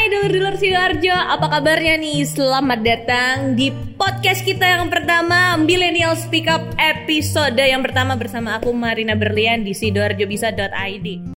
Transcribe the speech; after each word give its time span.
Hai 0.00 0.08
dulur-dulur 0.08 0.56
Sidoarjo, 0.56 1.12
apa 1.12 1.60
kabarnya 1.60 2.00
nih? 2.00 2.24
Selamat 2.24 2.80
datang 2.80 3.52
di 3.52 3.68
podcast 4.00 4.40
kita 4.48 4.64
yang 4.64 4.88
pertama 4.88 5.60
Millennial 5.60 6.16
Speak 6.16 6.48
Up 6.48 6.64
episode. 6.80 7.60
Yang 7.60 7.92
pertama 7.92 8.16
bersama 8.16 8.56
aku 8.56 8.72
Marina 8.72 9.12
Berlian 9.12 9.60
di 9.60 9.76
sidoarjobisa.id 9.76 11.36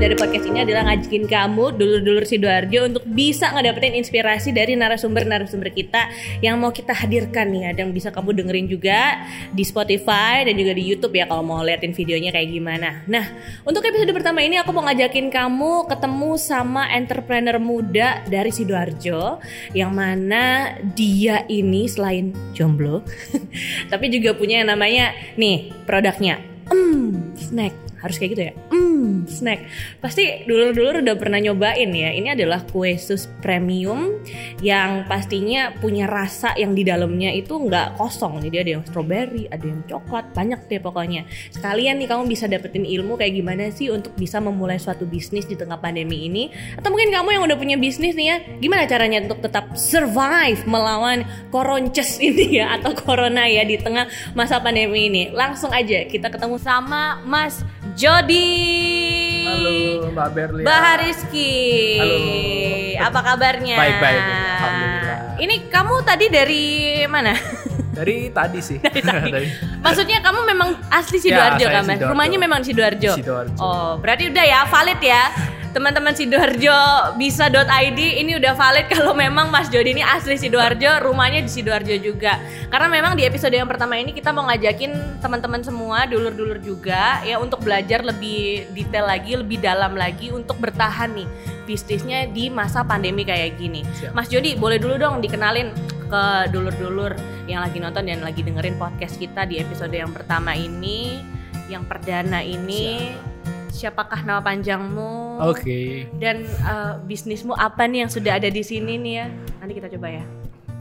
tujuan 0.00 0.16
dari 0.16 0.24
podcast 0.24 0.46
ini 0.48 0.64
adalah 0.64 0.82
ngajakin 0.88 1.24
kamu 1.28 1.64
dulur-dulur 1.76 2.24
Sidoarjo 2.24 2.88
untuk 2.88 3.04
bisa 3.04 3.52
ngedapetin 3.52 4.00
inspirasi 4.00 4.48
dari 4.48 4.72
narasumber-narasumber 4.72 5.76
kita 5.76 6.08
yang 6.40 6.56
mau 6.56 6.72
kita 6.72 6.96
hadirkan 6.96 7.52
nih 7.52 7.76
dan 7.76 7.92
bisa 7.92 8.08
kamu 8.08 8.32
dengerin 8.32 8.64
juga 8.64 9.20
di 9.52 9.60
Spotify 9.60 10.48
dan 10.48 10.56
juga 10.56 10.72
di 10.72 10.88
YouTube 10.88 11.12
ya 11.12 11.28
kalau 11.28 11.44
mau 11.44 11.60
liatin 11.60 11.92
videonya 11.92 12.32
kayak 12.32 12.48
gimana. 12.48 13.04
Nah, 13.12 13.28
untuk 13.68 13.84
episode 13.84 14.08
pertama 14.16 14.40
ini 14.40 14.56
aku 14.56 14.72
mau 14.72 14.88
ngajakin 14.88 15.28
kamu 15.28 15.84
ketemu 15.84 16.30
sama 16.40 16.88
entrepreneur 16.96 17.60
muda 17.60 18.24
dari 18.24 18.48
Sidoarjo 18.48 19.36
yang 19.76 19.92
mana 19.92 20.80
dia 20.96 21.44
ini 21.44 21.84
selain 21.92 22.32
jomblo 22.56 23.04
tapi 23.92 24.08
juga 24.08 24.32
punya 24.32 24.64
yang 24.64 24.72
namanya 24.72 25.12
nih 25.36 25.68
produknya 25.84 26.40
Hmm, 26.70 27.34
snack 27.34 27.74
harus 28.00 28.16
kayak 28.16 28.30
gitu 28.32 28.42
ya. 28.48 28.52
Hmm, 28.72 28.89
snack. 29.26 29.66
Pasti 29.98 30.44
dulu-dulu 30.44 31.02
udah 31.04 31.16
pernah 31.16 31.38
nyobain 31.40 31.90
ya. 31.90 32.10
Ini 32.12 32.34
adalah 32.38 32.64
kue 32.66 32.96
sus 33.00 33.26
premium 33.40 34.20
yang 34.60 35.08
pastinya 35.08 35.72
punya 35.78 36.04
rasa 36.06 36.54
yang 36.56 36.76
di 36.76 36.84
dalamnya 36.84 37.32
itu 37.32 37.56
nggak 37.56 37.96
kosong. 37.96 38.40
Jadi 38.44 38.56
ada 38.60 38.70
yang 38.78 38.82
strawberry, 38.84 39.48
ada 39.48 39.64
yang 39.64 39.80
coklat, 39.88 40.32
banyak 40.36 40.60
deh 40.68 40.80
pokoknya. 40.80 41.26
Sekalian 41.52 41.98
nih 42.00 42.08
kamu 42.08 42.28
bisa 42.28 42.44
dapetin 42.50 42.84
ilmu 42.84 43.16
kayak 43.16 43.34
gimana 43.36 43.68
sih 43.72 43.88
untuk 43.92 44.14
bisa 44.16 44.38
memulai 44.38 44.76
suatu 44.80 45.04
bisnis 45.04 45.46
di 45.46 45.56
tengah 45.56 45.80
pandemi 45.80 46.26
ini. 46.28 46.52
Atau 46.76 46.92
mungkin 46.92 47.12
kamu 47.12 47.28
yang 47.40 47.42
udah 47.46 47.56
punya 47.56 47.76
bisnis 47.80 48.16
nih 48.16 48.26
ya, 48.26 48.36
gimana 48.60 48.84
caranya 48.86 49.24
untuk 49.24 49.44
tetap 49.44 49.74
survive 49.76 50.60
melawan 50.66 51.24
koronces 51.54 52.20
ini 52.28 52.60
ya 52.60 52.78
atau 52.78 52.92
corona 52.94 53.46
ya 53.46 53.64
di 53.64 53.76
tengah 53.80 54.08
masa 54.34 54.60
pandemi 54.60 55.08
ini. 55.08 55.22
Langsung 55.30 55.70
aja 55.70 56.06
kita 56.06 56.28
ketemu 56.32 56.56
sama 56.58 57.22
Mas 57.24 57.62
Jody. 57.94 58.89
Halo 59.46 60.10
Mbak 60.10 60.28
Berlia. 60.32 60.64
Mbak 60.66 60.94
Rizky. 61.02 61.52
Halo. 61.98 62.16
Apa 63.00 63.20
kabarnya? 63.24 63.76
Baik, 63.76 63.96
baik. 63.98 64.22
Alhamdulillah. 64.22 65.18
Ini 65.40 65.54
kamu 65.72 65.94
tadi 66.04 66.26
dari 66.28 66.64
mana? 67.08 67.32
Dari 67.90 68.32
tadi 68.32 68.60
sih. 68.62 68.78
Dari 68.84 69.00
tadi. 69.02 69.28
Dari- 69.28 69.50
Maksudnya 69.80 70.18
kamu 70.20 70.40
memang 70.46 70.72
asli 70.88 71.18
Sidoarjo 71.18 71.66
Ya, 71.66 71.80
kan. 71.80 71.84
Rumahnya 71.88 72.38
memang 72.38 72.60
Sidoarjo. 72.64 73.12
Sidoarjo. 73.16 73.56
Oh, 73.58 73.96
berarti 73.98 74.28
udah 74.30 74.44
ya 74.44 74.60
valid 74.68 75.00
ya. 75.00 75.22
Teman-teman 75.70 76.10
Sidoarjo 76.10 77.14
bisa.id 77.14 78.00
ini 78.00 78.34
udah 78.34 78.58
valid 78.58 78.90
kalau 78.94 79.14
memang 79.14 79.54
Mas 79.54 79.70
Jody 79.70 79.94
ini 79.94 80.02
asli 80.02 80.34
Sidoarjo, 80.34 80.98
rumahnya 81.06 81.46
di 81.46 81.50
Sidoarjo 81.50 81.94
juga. 82.02 82.42
Karena 82.66 82.90
memang 82.90 83.14
di 83.14 83.22
episode 83.22 83.54
yang 83.54 83.70
pertama 83.70 83.94
ini 83.94 84.10
kita 84.10 84.34
mau 84.34 84.50
ngajakin 84.50 85.22
teman-teman 85.22 85.62
semua, 85.62 86.10
dulur-dulur 86.10 86.58
juga 86.58 87.22
ya 87.22 87.38
untuk 87.38 87.62
belajar 87.62 88.02
lebih 88.02 88.66
detail 88.74 89.06
lagi, 89.06 89.38
lebih 89.38 89.62
dalam 89.62 89.94
lagi 89.94 90.34
untuk 90.34 90.58
bertahan 90.58 91.14
nih 91.14 91.28
bisnisnya 91.70 92.26
di 92.26 92.50
masa 92.50 92.82
pandemi 92.82 93.22
kayak 93.22 93.54
gini. 93.54 93.86
Siap. 94.02 94.10
Mas 94.10 94.26
Jody, 94.26 94.58
boleh 94.58 94.82
dulu 94.82 94.98
dong 94.98 95.22
dikenalin 95.22 95.70
ke 96.10 96.50
dulur-dulur 96.50 97.14
yang 97.46 97.62
lagi 97.62 97.78
nonton 97.78 98.10
dan 98.10 98.26
lagi 98.26 98.42
dengerin 98.42 98.74
podcast 98.74 99.14
kita 99.22 99.46
di 99.46 99.62
episode 99.62 99.94
yang 99.94 100.10
pertama 100.10 100.50
ini, 100.58 101.22
yang 101.70 101.86
perdana 101.86 102.42
ini. 102.42 103.14
Siapakah 103.70 104.26
nama 104.26 104.42
panjangmu? 104.42 105.40
Oke. 105.46 106.10
Dan 106.18 106.44
eh, 106.44 106.94
bisnismu 107.06 107.54
apa 107.54 107.86
nih 107.86 108.06
yang 108.06 108.10
sudah 108.10 108.36
ada 108.36 108.50
di 108.50 108.60
sini 108.60 108.98
nih 108.98 109.14
ya? 109.22 109.26
Nanti 109.62 109.72
kita 109.78 109.88
coba 109.88 110.08
ya. 110.10 110.24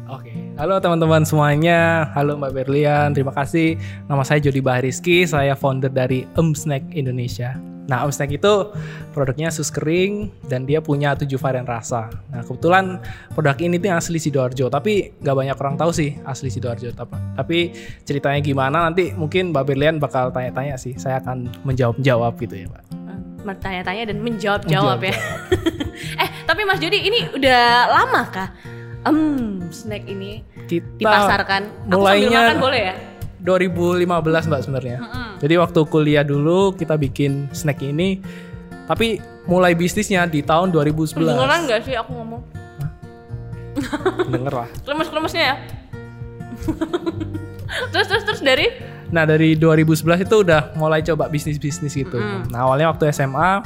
Oke. 0.09 0.33
Halo 0.57 0.81
teman-teman 0.81 1.21
semuanya. 1.21 2.09
Halo 2.17 2.33
Mbak 2.35 2.51
Berlian. 2.51 3.13
Terima 3.13 3.29
kasih. 3.29 3.77
Nama 4.09 4.25
saya 4.25 4.41
Jody 4.41 4.59
Bahariski. 4.59 5.23
Saya 5.29 5.53
founder 5.53 5.93
dari 5.93 6.25
Em 6.33 6.57
Snack 6.57 6.81
Indonesia. 6.97 7.55
Nah, 7.89 8.05
Em 8.05 8.13
Snack 8.13 8.29
itu 8.31 8.53
produknya 9.11 9.49
sus 9.49 9.67
kering 9.67 10.29
dan 10.45 10.63
dia 10.63 10.77
punya 10.77 11.17
tujuh 11.17 11.35
varian 11.35 11.65
rasa. 11.65 12.07
Nah, 12.29 12.45
kebetulan 12.45 13.01
produk 13.33 13.57
ini 13.57 13.75
tuh 13.75 13.89
asli 13.89 14.21
Sidoarjo, 14.21 14.69
tapi 14.69 15.17
nggak 15.17 15.35
banyak 15.35 15.57
orang 15.57 15.75
tahu 15.75 15.89
sih 15.89 16.13
asli 16.21 16.47
Sidoarjo. 16.47 16.93
Tapi, 16.93 17.73
ceritanya 18.05 18.37
gimana 18.39 18.85
nanti 18.85 19.09
mungkin 19.11 19.49
Mbak 19.49 19.63
Berlian 19.65 19.95
bakal 19.97 20.29
tanya-tanya 20.29 20.77
sih. 20.77 20.93
Saya 20.95 21.17
akan 21.17 21.49
menjawab-jawab 21.65 22.37
gitu 22.37 22.55
ya, 22.55 22.65
Mbak. 22.69 22.83
Eh, 22.85 23.17
Bertanya-tanya 23.41 24.03
dan 24.05 24.17
menjawab-jawab 24.21 24.99
ya. 25.01 25.15
Eh, 25.99 26.29
tapi 26.47 26.63
Mas 26.63 26.79
Jody 26.79 27.03
ini 27.03 27.27
udah 27.33 27.63
lama 27.91 28.23
kah? 28.31 28.49
Em, 29.03 29.59
snack 29.67 30.07
ini 30.07 30.43
Kita 30.63 30.87
dipasarkan. 30.95 31.61
Aku 31.87 31.99
sambil 31.99 32.23
mulainya- 32.23 32.39
makan 32.45 32.59
boleh 32.59 32.81
ya? 32.81 32.95
2015 33.39 34.47
mbak 34.47 34.61
sebenarnya. 34.63 34.97
Mm-mm. 34.99 35.28
Jadi 35.39 35.55
waktu 35.55 35.79
kuliah 35.87 36.23
dulu 36.27 36.75
kita 36.75 36.99
bikin 36.99 37.47
snack 37.55 37.79
ini, 37.79 38.19
tapi 38.85 39.23
mulai 39.47 39.73
bisnisnya 39.73 40.27
di 40.27 40.43
tahun 40.43 40.69
2011. 40.75 41.15
Kedengeran 41.15 41.59
gak 41.65 41.81
sih 41.87 41.95
aku 41.95 42.11
ngomong? 42.13 42.41
Denger 44.27 44.53
lah. 44.53 44.69
Klemes-klemesnya 44.85 45.43
ya. 45.43 45.55
terus 47.95 48.07
terus 48.11 48.23
terus 48.27 48.41
dari 48.43 48.67
Nah 49.09 49.25
dari 49.25 49.57
2011 49.57 50.29
itu 50.29 50.35
udah 50.45 50.77
mulai 50.77 51.01
coba 51.01 51.25
bisnis-bisnis 51.33 51.97
gitu. 51.97 52.21
Mm. 52.21 52.53
Nah 52.53 52.69
awalnya 52.69 52.93
waktu 52.93 53.09
SMA, 53.09 53.65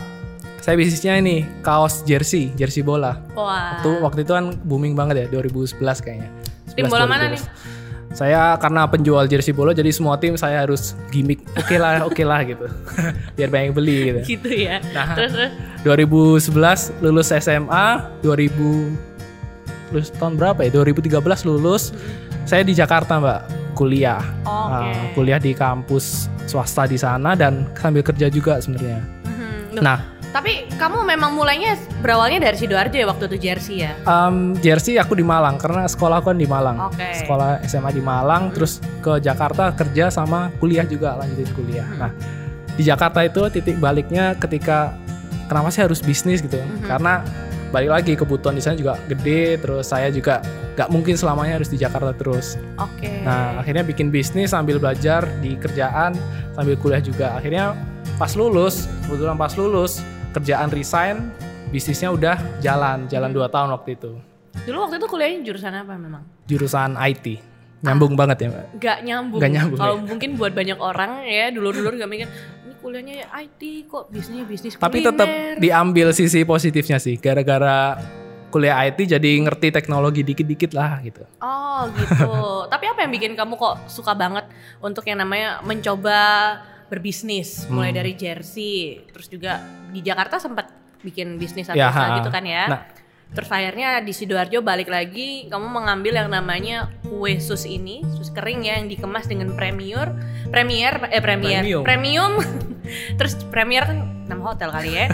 saya 0.63 0.79
bisnisnya 0.79 1.19
ini 1.19 1.43
kaos 1.59 2.07
jersey, 2.07 2.55
jersey 2.55 2.79
bola. 2.79 3.19
wah. 3.35 3.83
Tuh 3.83 3.99
waktu 3.99 4.23
itu 4.23 4.31
kan 4.31 4.55
booming 4.63 4.95
banget 4.95 5.27
ya 5.27 5.35
2011 5.35 5.83
kayaknya. 5.99 6.29
Tim 6.71 6.87
11, 6.87 6.95
bola 6.95 7.05
mana 7.05 7.27
2012. 7.35 7.82
Saya 8.13 8.53
karena 8.61 8.85
penjual 8.85 9.25
jersey 9.25 9.49
bola 9.57 9.73
jadi 9.73 9.89
semua 9.89 10.21
tim 10.21 10.37
saya 10.37 10.61
harus 10.61 10.93
gimmick. 11.09 11.41
Oke 11.57 11.81
lah, 11.81 12.05
oke 12.05 12.21
lah 12.21 12.45
gitu. 12.45 12.69
Biar 13.37 13.49
banyak 13.49 13.73
beli 13.73 14.13
gitu. 14.13 14.37
gitu 14.37 14.49
ya. 14.53 14.77
Nah. 14.93 15.17
Terus 15.17 15.33
terus 15.33 15.51
2011 15.81 17.01
lulus 17.01 17.33
SMA, 17.33 17.87
2000 18.21 19.93
lulus 19.93 20.09
tahun 20.13 20.37
berapa 20.37 20.61
ya? 20.61 20.69
2013 20.69 21.49
lulus. 21.49 21.89
Saya 22.45 22.61
di 22.61 22.77
Jakarta, 22.77 23.17
Mbak, 23.17 23.73
kuliah. 23.73 24.21
Oke. 24.45 24.69
Nah, 24.69 24.95
kuliah 25.17 25.39
di 25.41 25.57
kampus 25.57 26.29
swasta 26.45 26.85
di 26.85 27.01
sana 27.01 27.33
dan 27.33 27.65
sambil 27.73 28.05
kerja 28.05 28.29
juga 28.29 28.61
sebenarnya. 28.61 29.01
Loh, 29.73 29.81
Nah, 29.81 30.12
tapi 30.33 30.65
kamu 30.81 31.05
memang 31.05 31.37
mulainya 31.37 31.77
berawalnya 32.01 32.49
dari 32.49 32.57
sidoarjo 32.57 32.97
ya 32.97 33.05
waktu 33.05 33.29
itu 33.29 33.37
jersey 33.37 33.85
ya. 33.85 33.93
um, 34.09 34.57
jersey 34.57 34.97
aku 34.97 35.13
di 35.13 35.21
Malang 35.21 35.61
karena 35.61 35.85
sekolah 35.85 36.25
aku 36.25 36.33
kan 36.33 36.39
di 36.41 36.49
Malang. 36.49 36.89
Oke. 36.89 37.21
Sekolah 37.21 37.61
SMA 37.69 37.93
di 37.93 38.01
Malang, 38.01 38.49
terus 38.49 38.81
ke 39.05 39.21
Jakarta 39.21 39.69
kerja 39.77 40.09
sama 40.09 40.49
kuliah 40.57 40.89
juga 40.89 41.13
lanjutin 41.21 41.53
kuliah. 41.53 41.85
Hmm. 41.85 42.01
Nah, 42.01 42.11
di 42.73 42.81
Jakarta 42.81 43.21
itu 43.21 43.45
titik 43.53 43.77
baliknya 43.77 44.33
ketika 44.41 44.97
kenapa 45.45 45.69
sih 45.69 45.85
harus 45.85 46.01
bisnis 46.01 46.41
gitu? 46.41 46.57
Mhm. 46.57 46.89
Karena 46.89 47.21
balik 47.69 47.89
lagi 47.93 48.13
kebutuhan 48.17 48.57
di 48.57 48.61
sana 48.65 48.73
juga 48.73 48.97
gede, 49.05 49.61
terus 49.61 49.85
saya 49.93 50.09
juga 50.09 50.41
nggak 50.73 50.89
mungkin 50.89 51.13
selamanya 51.13 51.61
harus 51.61 51.69
di 51.69 51.77
Jakarta 51.77 52.09
terus. 52.17 52.57
Oke. 52.81 53.21
Nah, 53.21 53.61
akhirnya 53.61 53.85
bikin 53.85 54.09
bisnis 54.09 54.49
sambil 54.49 54.81
belajar 54.81 55.29
di 55.45 55.53
kerjaan 55.61 56.17
sambil 56.57 56.73
kuliah 56.81 57.01
juga. 57.05 57.37
Akhirnya 57.37 57.77
pas 58.17 58.33
lulus, 58.33 58.89
kebetulan 59.05 59.37
pas 59.37 59.53
lulus 59.53 60.01
kerjaan 60.33 60.69
resign, 60.73 61.29
bisnisnya 61.69 62.09
udah 62.09 62.35
jalan, 62.59 63.05
jalan 63.07 63.29
2 63.29 63.45
tahun 63.47 63.69
waktu 63.73 63.89
itu. 63.95 64.11
Dulu 64.65 64.77
waktu 64.85 64.97
itu 65.01 65.07
kuliahnya 65.09 65.39
jurusan 65.45 65.73
apa 65.73 65.93
memang? 65.97 66.23
Jurusan 66.45 66.97
IT. 66.97 67.41
Nyambung 67.83 68.15
banget 68.15 68.37
ya, 68.39 68.47
Mbak. 68.47 68.65
Gak 68.79 68.97
nyambung. 69.03 69.39
Nggak 69.43 69.51
nyambung, 69.51 69.79
Kalau 69.79 69.95
ya. 69.99 70.03
mungkin 70.07 70.29
buat 70.39 70.53
banyak 70.55 70.79
orang 70.79 71.11
ya 71.27 71.51
dulur-dulur 71.51 71.99
gak 71.99 72.07
mikir 72.07 72.27
ini 72.63 72.73
kuliahnya 72.79 73.13
ya 73.23 73.27
IT 73.43 73.61
kok 73.91 74.07
bisnisnya 74.07 74.45
bisnis 74.47 74.73
Tapi 74.79 75.03
kuliner." 75.03 75.11
tetap 75.11 75.29
diambil 75.59 76.07
sisi 76.15 76.47
positifnya 76.47 76.95
sih. 76.99 77.19
Gara-gara 77.19 77.99
kuliah 78.53 78.77
IT 78.87 79.09
jadi 79.09 79.29
ngerti 79.41 79.73
teknologi 79.73 80.21
dikit-dikit 80.23 80.71
lah 80.71 81.01
gitu. 81.03 81.25
Oh 81.41 81.89
gitu. 81.91 82.31
Tapi 82.71 82.85
apa 82.87 82.99
yang 83.03 83.11
bikin 83.11 83.33
kamu 83.35 83.57
kok 83.57 83.75
suka 83.91 84.13
banget 84.15 84.45
untuk 84.79 85.03
yang 85.03 85.19
namanya 85.19 85.59
mencoba 85.65 86.19
berbisnis, 86.87 87.67
mulai 87.67 87.91
Hmm. 87.91 87.99
dari 87.99 88.13
jersey, 88.13 89.03
terus 89.09 89.27
juga 89.27 89.59
di 89.89 89.99
Jakarta 89.99 90.37
sempat 90.37 90.69
bikin 91.03 91.35
bisnis 91.35 91.67
atau 91.67 91.77
Ya, 91.77 91.91
gitu 92.19 92.29
kan 92.31 92.43
ya. 92.43 92.63
Nah. 92.67 92.81
Terus 93.33 93.49
akhirnya 93.49 93.97
di 93.99 94.13
sidoarjo 94.13 94.61
balik 94.61 94.93
lagi, 94.93 95.49
kamu 95.49 95.65
mengambil 95.65 96.21
yang 96.21 96.29
namanya 96.29 96.93
kue 97.01 97.41
sus 97.41 97.65
ini, 97.65 98.05
sus 98.13 98.29
kering 98.29 98.61
ya 98.61 98.77
yang 98.77 98.85
dikemas 98.85 99.25
dengan 99.25 99.57
premier, 99.57 100.13
premier 100.53 101.09
eh 101.09 101.17
premier, 101.17 101.65
Premium. 101.65 101.81
premium. 101.81 102.31
terus 103.17 103.33
premier 103.49 103.89
kan 103.89 103.97
nama 104.29 104.53
hotel 104.53 104.69
kali 104.69 104.91
ya. 104.93 105.09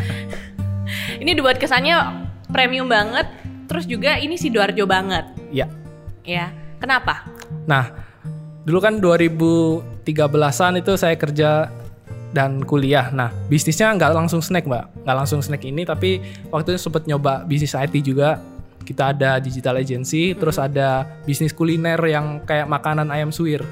ini 1.23 1.31
dibuat 1.31 1.57
kesannya 1.57 1.95
premium 2.51 2.91
banget, 2.91 3.31
terus 3.71 3.87
juga 3.87 4.19
ini 4.19 4.35
sidoarjo 4.35 4.83
banget. 4.83 5.23
Ya. 5.49 5.71
Ya, 6.27 6.51
kenapa? 6.77 7.23
Nah, 7.65 8.08
dulu 8.69 8.77
kan 8.77 9.01
2013-an 9.01 10.77
itu 10.77 10.93
saya 10.93 11.17
kerja 11.17 11.73
dan 12.29 12.61
kuliah. 12.61 13.09
Nah, 13.09 13.33
bisnisnya 13.49 13.89
nggak 13.97 14.13
langsung 14.13 14.45
snack, 14.45 14.69
Mbak. 14.69 15.09
Nggak 15.09 15.17
langsung 15.17 15.41
snack 15.41 15.65
ini, 15.65 15.81
tapi 15.81 16.21
waktu 16.53 16.77
itu 16.77 16.79
sempat 16.85 17.09
nyoba 17.09 17.41
bisnis 17.49 17.73
IT 17.73 18.05
juga. 18.05 18.37
Kita 18.85 19.13
ada 19.13 19.41
digital 19.41 19.81
agency, 19.81 20.37
terus 20.37 20.61
ada 20.61 21.05
bisnis 21.25 21.53
kuliner 21.53 21.97
yang 22.05 22.45
kayak 22.45 22.69
makanan 22.69 23.09
ayam 23.09 23.33
suwir. 23.33 23.65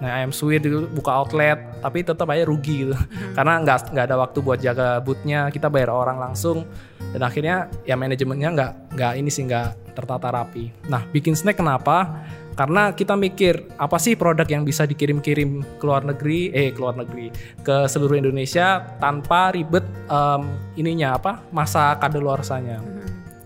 Nah, 0.00 0.16
ayam 0.16 0.32
suwir 0.32 0.64
itu 0.64 0.88
buka 0.88 1.12
outlet, 1.12 1.60
tapi 1.84 2.00
tetap 2.00 2.24
aja 2.32 2.48
rugi 2.48 2.88
gitu. 2.88 2.96
Karena 3.36 3.60
nggak 3.60 3.92
nggak 3.92 4.04
ada 4.08 4.16
waktu 4.16 4.38
buat 4.40 4.58
jaga 4.60 5.04
bootnya, 5.04 5.52
kita 5.52 5.68
bayar 5.68 5.92
orang 5.92 6.16
langsung. 6.16 6.64
Dan 7.12 7.20
akhirnya 7.20 7.68
ya 7.84 8.00
manajemennya 8.00 8.48
nggak 8.56 8.72
nggak 8.96 9.12
ini 9.20 9.28
sih 9.28 9.44
nggak 9.44 9.92
tertata 9.92 10.32
rapi. 10.32 10.72
Nah, 10.88 11.04
bikin 11.12 11.36
snack 11.36 11.60
kenapa? 11.60 12.24
Karena 12.58 12.92
kita 12.92 13.16
mikir 13.16 13.72
apa 13.80 13.96
sih 13.96 14.18
produk 14.18 14.44
yang 14.44 14.66
bisa 14.66 14.84
dikirim-kirim 14.84 15.80
ke 15.80 15.84
luar 15.86 16.04
negeri, 16.04 16.52
eh 16.52 16.74
ke 16.74 16.78
luar 16.80 16.98
negeri, 16.98 17.32
ke 17.62 17.88
seluruh 17.88 18.18
Indonesia 18.18 18.84
tanpa 19.00 19.54
ribet 19.54 19.86
em, 20.10 20.42
ininya 20.76 21.16
apa 21.16 21.40
masa 21.54 21.96
kadaluarsanya. 21.96 22.82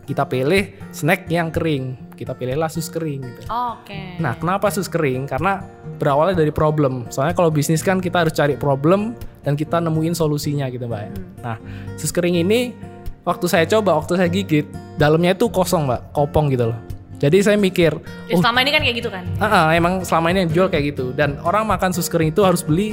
Kita 0.05 0.29
pilih 0.29 0.93
snack 0.93 1.33
yang 1.33 1.49
kering, 1.49 2.13
kita 2.13 2.37
pilihlah 2.37 2.69
sus 2.69 2.93
kering 2.93 3.25
gitu. 3.25 3.41
Oke. 3.49 4.21
Nah, 4.21 4.37
kenapa 4.37 4.69
sus 4.69 4.85
kering? 4.85 5.25
Karena 5.25 5.65
berawalnya 5.97 6.45
dari 6.45 6.53
problem. 6.53 7.09
Soalnya 7.09 7.33
kalau 7.33 7.49
bisnis 7.49 7.81
kan 7.81 8.05
kita 8.05 8.27
harus 8.27 8.37
cari 8.37 8.61
problem 8.61 9.17
dan 9.41 9.57
kita 9.57 9.81
nemuin 9.81 10.13
solusinya 10.13 10.69
gitu, 10.69 10.85
Mbak. 10.85 11.01
ya. 11.01 11.11
Nah, 11.41 11.57
sus 11.97 12.13
kering 12.13 12.37
ini 12.37 12.77
waktu 13.25 13.49
saya 13.49 13.65
coba, 13.65 13.97
waktu 13.97 14.21
saya 14.21 14.29
gigit, 14.29 14.69
dalamnya 15.01 15.33
itu 15.33 15.49
kosong, 15.49 15.89
Mbak, 15.89 16.01
kopong 16.13 16.53
gitu 16.53 16.69
loh. 16.73 16.79
Jadi 17.23 17.41
saya 17.41 17.57
mikir, 17.57 17.95
Ya, 18.27 18.35
selama 18.37 18.59
ini 18.67 18.71
kan 18.75 18.81
kayak 18.83 18.97
gitu 19.01 19.11
kan. 19.11 19.25
Ah, 19.39 19.47
ah, 19.47 19.67
emang 19.73 20.03
selama 20.03 20.35
ini 20.35 20.45
yang 20.45 20.51
jual 20.51 20.67
kayak 20.69 20.95
gitu 20.95 21.15
dan 21.15 21.39
orang 21.41 21.65
makan 21.65 21.95
sus 21.95 22.11
kering 22.11 22.35
itu 22.35 22.43
harus 22.43 22.61
beli 22.67 22.93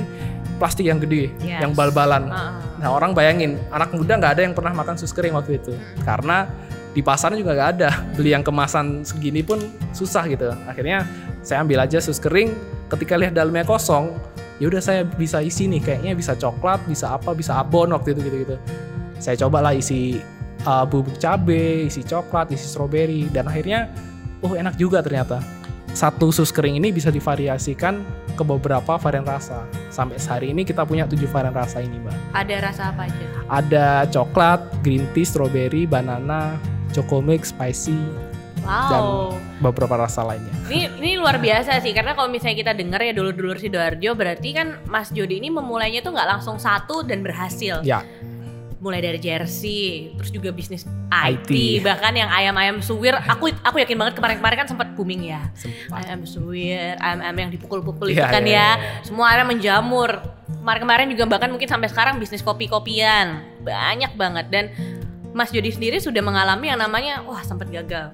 plastik 0.61 0.85
yang 0.85 1.01
gede, 1.01 1.33
Yes. 1.41 1.65
yang 1.65 1.73
bal-balan. 1.73 2.29
Ah. 2.29 2.61
Nah 2.77 2.89
orang 2.93 3.17
bayangin 3.17 3.57
anak 3.73 3.89
muda 3.91 4.21
nggak 4.21 4.31
ada 4.37 4.41
yang 4.45 4.53
pernah 4.53 4.71
makan 4.77 4.95
sus 4.95 5.09
kering 5.09 5.33
waktu 5.33 5.57
itu 5.57 5.73
karena 6.05 6.45
di 6.93 7.01
pasarnya 7.01 7.39
juga 7.41 7.51
nggak 7.57 7.69
ada 7.79 7.89
beli 8.15 8.29
yang 8.35 8.45
kemasan 8.45 9.01
segini 9.01 9.41
pun 9.41 9.57
susah 9.91 10.29
gitu. 10.29 10.53
Akhirnya 10.69 11.03
saya 11.41 11.65
ambil 11.65 11.81
aja 11.81 11.97
sus 11.97 12.21
kering. 12.21 12.53
Ketika 12.91 13.15
lihat 13.15 13.31
dalamnya 13.33 13.63
kosong, 13.63 14.11
ya 14.59 14.67
udah 14.67 14.83
saya 14.83 15.01
bisa 15.07 15.39
isi 15.39 15.65
nih 15.65 15.81
kayaknya 15.81 16.11
bisa 16.13 16.35
coklat, 16.35 16.83
bisa 16.85 17.15
apa, 17.15 17.31
bisa 17.31 17.55
abon 17.57 17.89
waktu 17.95 18.13
itu 18.13 18.21
gitu 18.27 18.37
gitu. 18.45 18.55
Saya 19.17 19.39
cobalah 19.47 19.71
isi 19.71 20.19
uh, 20.67 20.85
bubuk 20.85 21.17
cabe, 21.17 21.87
isi 21.87 22.03
coklat, 22.03 22.51
isi 22.53 22.67
stroberi 22.67 23.31
dan 23.31 23.47
akhirnya 23.47 23.89
oh 24.41 24.53
enak 24.53 24.75
juga 24.75 25.01
ternyata. 25.01 25.39
Satu 25.91 26.31
sus 26.31 26.55
kering 26.55 26.79
ini 26.79 26.87
bisa 26.87 27.11
divariasikan 27.11 27.99
ke 28.39 28.43
beberapa 28.47 28.95
varian 28.95 29.27
rasa. 29.27 29.67
Sampai 29.91 30.15
sehari 30.15 30.55
ini 30.55 30.63
kita 30.63 30.87
punya 30.87 31.03
tujuh 31.03 31.27
varian 31.27 31.51
rasa 31.51 31.83
ini, 31.83 31.99
Mbak 31.99 32.15
Ada 32.31 32.55
rasa 32.63 32.81
apa 32.95 33.11
aja? 33.11 33.25
ada 33.51 33.87
coklat, 34.07 34.63
green 34.79 35.03
tea, 35.11 35.27
strawberry, 35.27 35.83
banana, 35.83 36.55
choco 36.95 37.19
mix, 37.19 37.51
spicy, 37.51 37.99
dan 38.63 39.03
Wow. 39.03 39.35
beberapa 39.59 39.99
rasa 39.99 40.23
lainnya. 40.23 40.53
Ini 40.71 40.95
ini 40.95 41.11
luar 41.19 41.41
biasa 41.43 41.83
sih 41.83 41.91
karena 41.91 42.15
kalau 42.15 42.31
misalnya 42.31 42.55
kita 42.61 42.71
dengar 42.71 43.03
ya 43.03 43.11
dulur-dulur 43.11 43.59
Sidoarjo 43.59 44.15
berarti 44.15 44.55
kan 44.55 44.79
Mas 44.87 45.11
Jody 45.11 45.43
ini 45.43 45.51
memulainya 45.51 45.99
tuh 45.99 46.15
nggak 46.15 46.39
langsung 46.39 46.55
satu 46.55 47.03
dan 47.03 47.19
berhasil. 47.19 47.83
Ya, 47.83 48.05
Mulai 48.81 48.97
dari 48.97 49.21
jersey, 49.21 50.09
terus 50.17 50.33
juga 50.33 50.49
bisnis 50.49 50.89
IT, 51.07 51.45
IT. 51.45 51.85
bahkan 51.85 52.09
yang 52.11 52.25
ayam-ayam 52.27 52.81
suwir. 52.81 53.13
Aku 53.29 53.53
aku 53.61 53.77
yakin 53.77 53.93
banget 53.93 54.17
kemarin-kemarin 54.17 54.65
kan 54.65 54.67
sempat 54.67 54.97
booming 54.97 55.29
ya. 55.29 55.53
sempat. 55.53 56.01
Ayam 56.01 56.25
suwir, 56.25 56.97
ayam-ayam 56.97 57.37
yang 57.37 57.51
dipukul-pukul 57.53 58.09
itu 58.09 58.17
Iya, 58.17 58.33
kan 58.33 58.41
iya, 58.41 58.57
ya. 58.57 58.69
iya, 58.73 59.05
Semua 59.05 59.37
ayam 59.37 59.53
menjamur. 59.53 60.17
Kemarin-kemarin 60.49 61.13
juga 61.13 61.29
bahkan 61.29 61.53
mungkin 61.53 61.69
sampai 61.69 61.93
sekarang 61.93 62.17
bisnis 62.17 62.41
kopi-kopian. 62.41 63.45
Banyak 63.61 64.17
banget 64.17 64.49
dan 64.49 64.65
Mas 65.31 65.53
Jody 65.53 65.69
sendiri 65.69 66.01
sudah 66.01 66.19
mengalami 66.19 66.73
yang 66.73 66.81
namanya 66.81 67.21
wah 67.21 67.45
sempat 67.45 67.69
gagal 67.69 68.09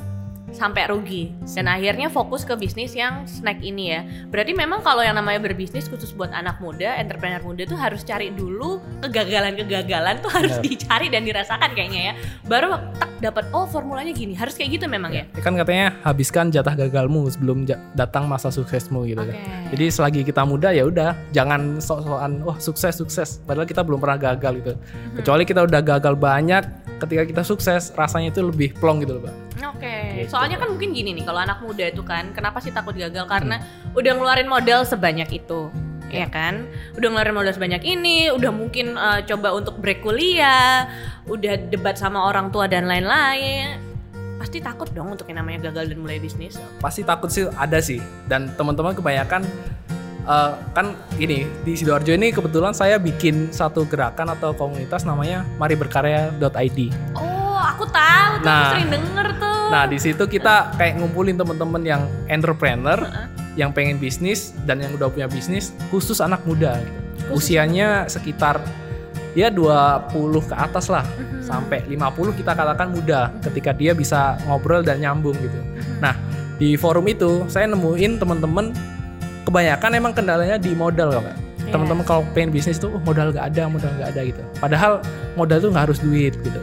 sampai 0.55 0.87
rugi 0.87 1.35
dan 1.43 1.67
akhirnya 1.67 2.07
fokus 2.07 2.47
ke 2.47 2.55
bisnis 2.55 2.95
yang 2.95 3.27
snack 3.27 3.59
ini 3.59 3.91
ya. 3.91 4.01
Berarti 4.31 4.55
memang 4.55 4.79
kalau 4.79 5.03
yang 5.03 5.19
namanya 5.19 5.43
berbisnis 5.43 5.91
khusus 5.91 6.15
buat 6.15 6.31
anak 6.31 6.63
muda, 6.63 6.95
entrepreneur 6.95 7.43
muda 7.43 7.67
tuh 7.67 7.75
harus 7.75 8.01
cari 8.07 8.31
dulu 8.31 8.79
kegagalan-kegagalan 9.03 10.23
tuh 10.23 10.31
harus 10.31 10.55
Benar. 10.59 10.65
dicari 10.65 11.07
dan 11.11 11.21
dirasakan 11.27 11.69
kayaknya 11.75 12.01
ya. 12.01 12.13
Baru 12.47 12.79
tak 12.95 13.11
dapat 13.19 13.43
oh 13.51 13.67
formulanya 13.67 14.15
gini. 14.15 14.33
Harus 14.37 14.55
kayak 14.55 14.79
gitu 14.79 14.85
memang 14.87 15.11
ya. 15.11 15.27
Ya 15.35 15.41
kan 15.43 15.53
katanya 15.59 15.99
habiskan 16.07 16.47
jatah 16.53 16.73
gagalmu 16.79 17.27
sebelum 17.27 17.67
datang 17.97 18.31
masa 18.31 18.47
suksesmu 18.47 19.03
gitu 19.03 19.19
kan. 19.19 19.35
Oke. 19.35 19.75
Jadi 19.75 19.85
selagi 19.91 20.21
kita 20.23 20.47
muda 20.47 20.71
ya 20.71 20.87
udah 20.87 21.11
jangan 21.35 21.83
sok-sokan 21.83 22.41
wah 22.47 22.57
sukses 22.57 22.95
sukses 22.95 23.43
padahal 23.43 23.67
kita 23.67 23.83
belum 23.83 23.99
pernah 23.99 24.17
gagal 24.31 24.63
gitu. 24.63 24.73
Mhm. 24.79 25.15
Kecuali 25.21 25.43
kita 25.43 25.61
udah 25.67 25.81
gagal 25.83 26.13
banyak 26.15 26.63
ketika 26.97 27.23
kita 27.23 27.41
sukses 27.41 27.93
rasanya 27.93 28.29
itu 28.29 28.41
lebih 28.41 28.73
plong 28.77 29.01
gitu 29.01 29.17
loh, 29.17 29.29
Pak. 29.29 29.33
Oke, 29.77 29.97
Gitu. 30.17 30.33
soalnya 30.33 30.57
kan 30.57 30.69
mungkin 30.69 30.89
gini 30.91 31.13
nih, 31.13 31.23
kalau 31.23 31.37
anak 31.37 31.61
muda 31.61 31.85
itu 31.85 32.01
kan, 32.01 32.33
kenapa 32.33 32.57
sih 32.57 32.69
takut 32.69 32.93
gagal? 32.93 33.25
Karena 33.25 33.61
udah 33.93 34.11
ngeluarin 34.13 34.45
modal 34.45 34.81
sebanyak 34.81 35.29
itu, 35.29 35.69
ya 36.09 36.25
kan? 36.27 36.65
Udah 36.97 37.07
ngeluarin 37.07 37.35
modal 37.35 37.53
sebanyak 37.53 37.81
ini, 37.83 38.29
udah 38.29 38.49
mungkin 38.49 38.93
eh, 38.93 39.21
coba 39.25 39.53
untuk 39.53 39.77
break 39.77 40.01
kuliah, 40.01 40.89
udah 41.25 41.69
debat 41.69 41.93
sama 41.93 42.21
orang 42.23 42.49
tua 42.49 42.65
dan 42.65 42.85
lain-lain. 42.85 43.77
Pasti 44.37 44.61
takut 44.61 44.85
dong 44.93 45.13
untuk 45.13 45.25
yang 45.25 45.41
namanya 45.41 45.69
gagal 45.69 45.89
dan 45.89 45.97
mulai 45.97 46.17
bisnis. 46.17 46.61
pasti 46.77 47.01
takut 47.01 47.29
sih 47.29 47.49
ada 47.49 47.81
sih 47.81 47.97
dan 48.25 48.53
teman-teman 48.53 48.93
kebanyakan 48.93 49.41
eh, 50.27 50.51
kan 50.71 50.85
gini 51.13 51.47
di 51.63 51.73
sidoarjo 51.73 52.11
ini 52.11 52.29
kebetulan 52.29 52.71
saya 52.71 52.95
bikin 52.97 53.49
satu 53.49 53.83
gerakan 53.83 54.29
atau 54.29 54.51
komunitas 54.51 55.01
namanya 55.01 55.47
mari 55.55 55.73
berkarya.id 55.73 56.79
Oh, 57.15 57.57
aku 57.57 57.87
tahu 57.87 58.31
tuh, 58.37 58.43
aku 58.43 58.45
Nah. 58.45 58.69
sering 58.71 58.89
denger 58.91 59.27
tuh. 59.35 59.65
nah 59.67 59.83
di 59.83 59.97
situ 59.97 60.23
kita 60.23 60.75
kayak 60.75 60.95
ngumpulin 60.97 61.35
teman-teman 61.35 61.81
yang 61.81 62.01
entrepreneur 62.27 62.99
yang 63.53 63.71
pengen 63.71 63.97
bisnis 63.97 64.53
dan 64.63 64.77
yang 64.77 64.93
udah 64.93 65.07
punya 65.07 65.25
bisnis 65.25 65.71
khusus 65.87 66.19
anak 66.19 66.43
muda 66.43 66.77
gitu. 66.77 66.93
usianya 67.29 68.05
sekitar 68.05 68.61
ya 69.33 69.49
20 69.49 70.07
ke 70.41 70.53
atas 70.53 70.87
lah 70.87 71.03
Mhm. 71.03 71.41
sampai 71.41 71.83
50 71.85 72.31
kita 72.31 72.51
katakan 72.51 72.89
muda 72.89 73.33
ketika 73.41 73.71
dia 73.71 73.91
bisa 73.91 74.37
ngobrol 74.43 74.79
dan 74.79 74.97
nyambung 74.97 75.35
gitu 75.35 75.57
Mhm. 75.57 75.99
Nah, 75.99 76.13
di 76.55 76.73
forum 76.73 77.05
itu 77.05 77.45
saya 77.47 77.65
nemuin 77.65 78.17
teman-teman 78.17 78.71
kebanyakan 79.47 79.89
emang 79.95 80.11
kendalanya 80.11 80.59
di 80.59 80.75
modal 80.75 81.15
kok, 81.15 81.23
Kak. 81.23 81.37
Iya. 81.63 81.71
Teman-teman 81.71 82.03
kalau 82.03 82.21
pengen 82.35 82.51
bisnis 82.51 82.75
tuh 82.75 82.91
oh, 82.91 83.01
modal 83.03 83.31
nggak 83.31 83.47
ada, 83.55 83.63
modal 83.71 83.91
nggak 83.95 84.09
ada 84.11 84.21
gitu. 84.27 84.41
Padahal 84.59 84.99
modal 85.39 85.57
tuh 85.63 85.69
nggak 85.71 85.83
harus 85.87 85.99
duit 86.03 86.35
gitu. 86.43 86.59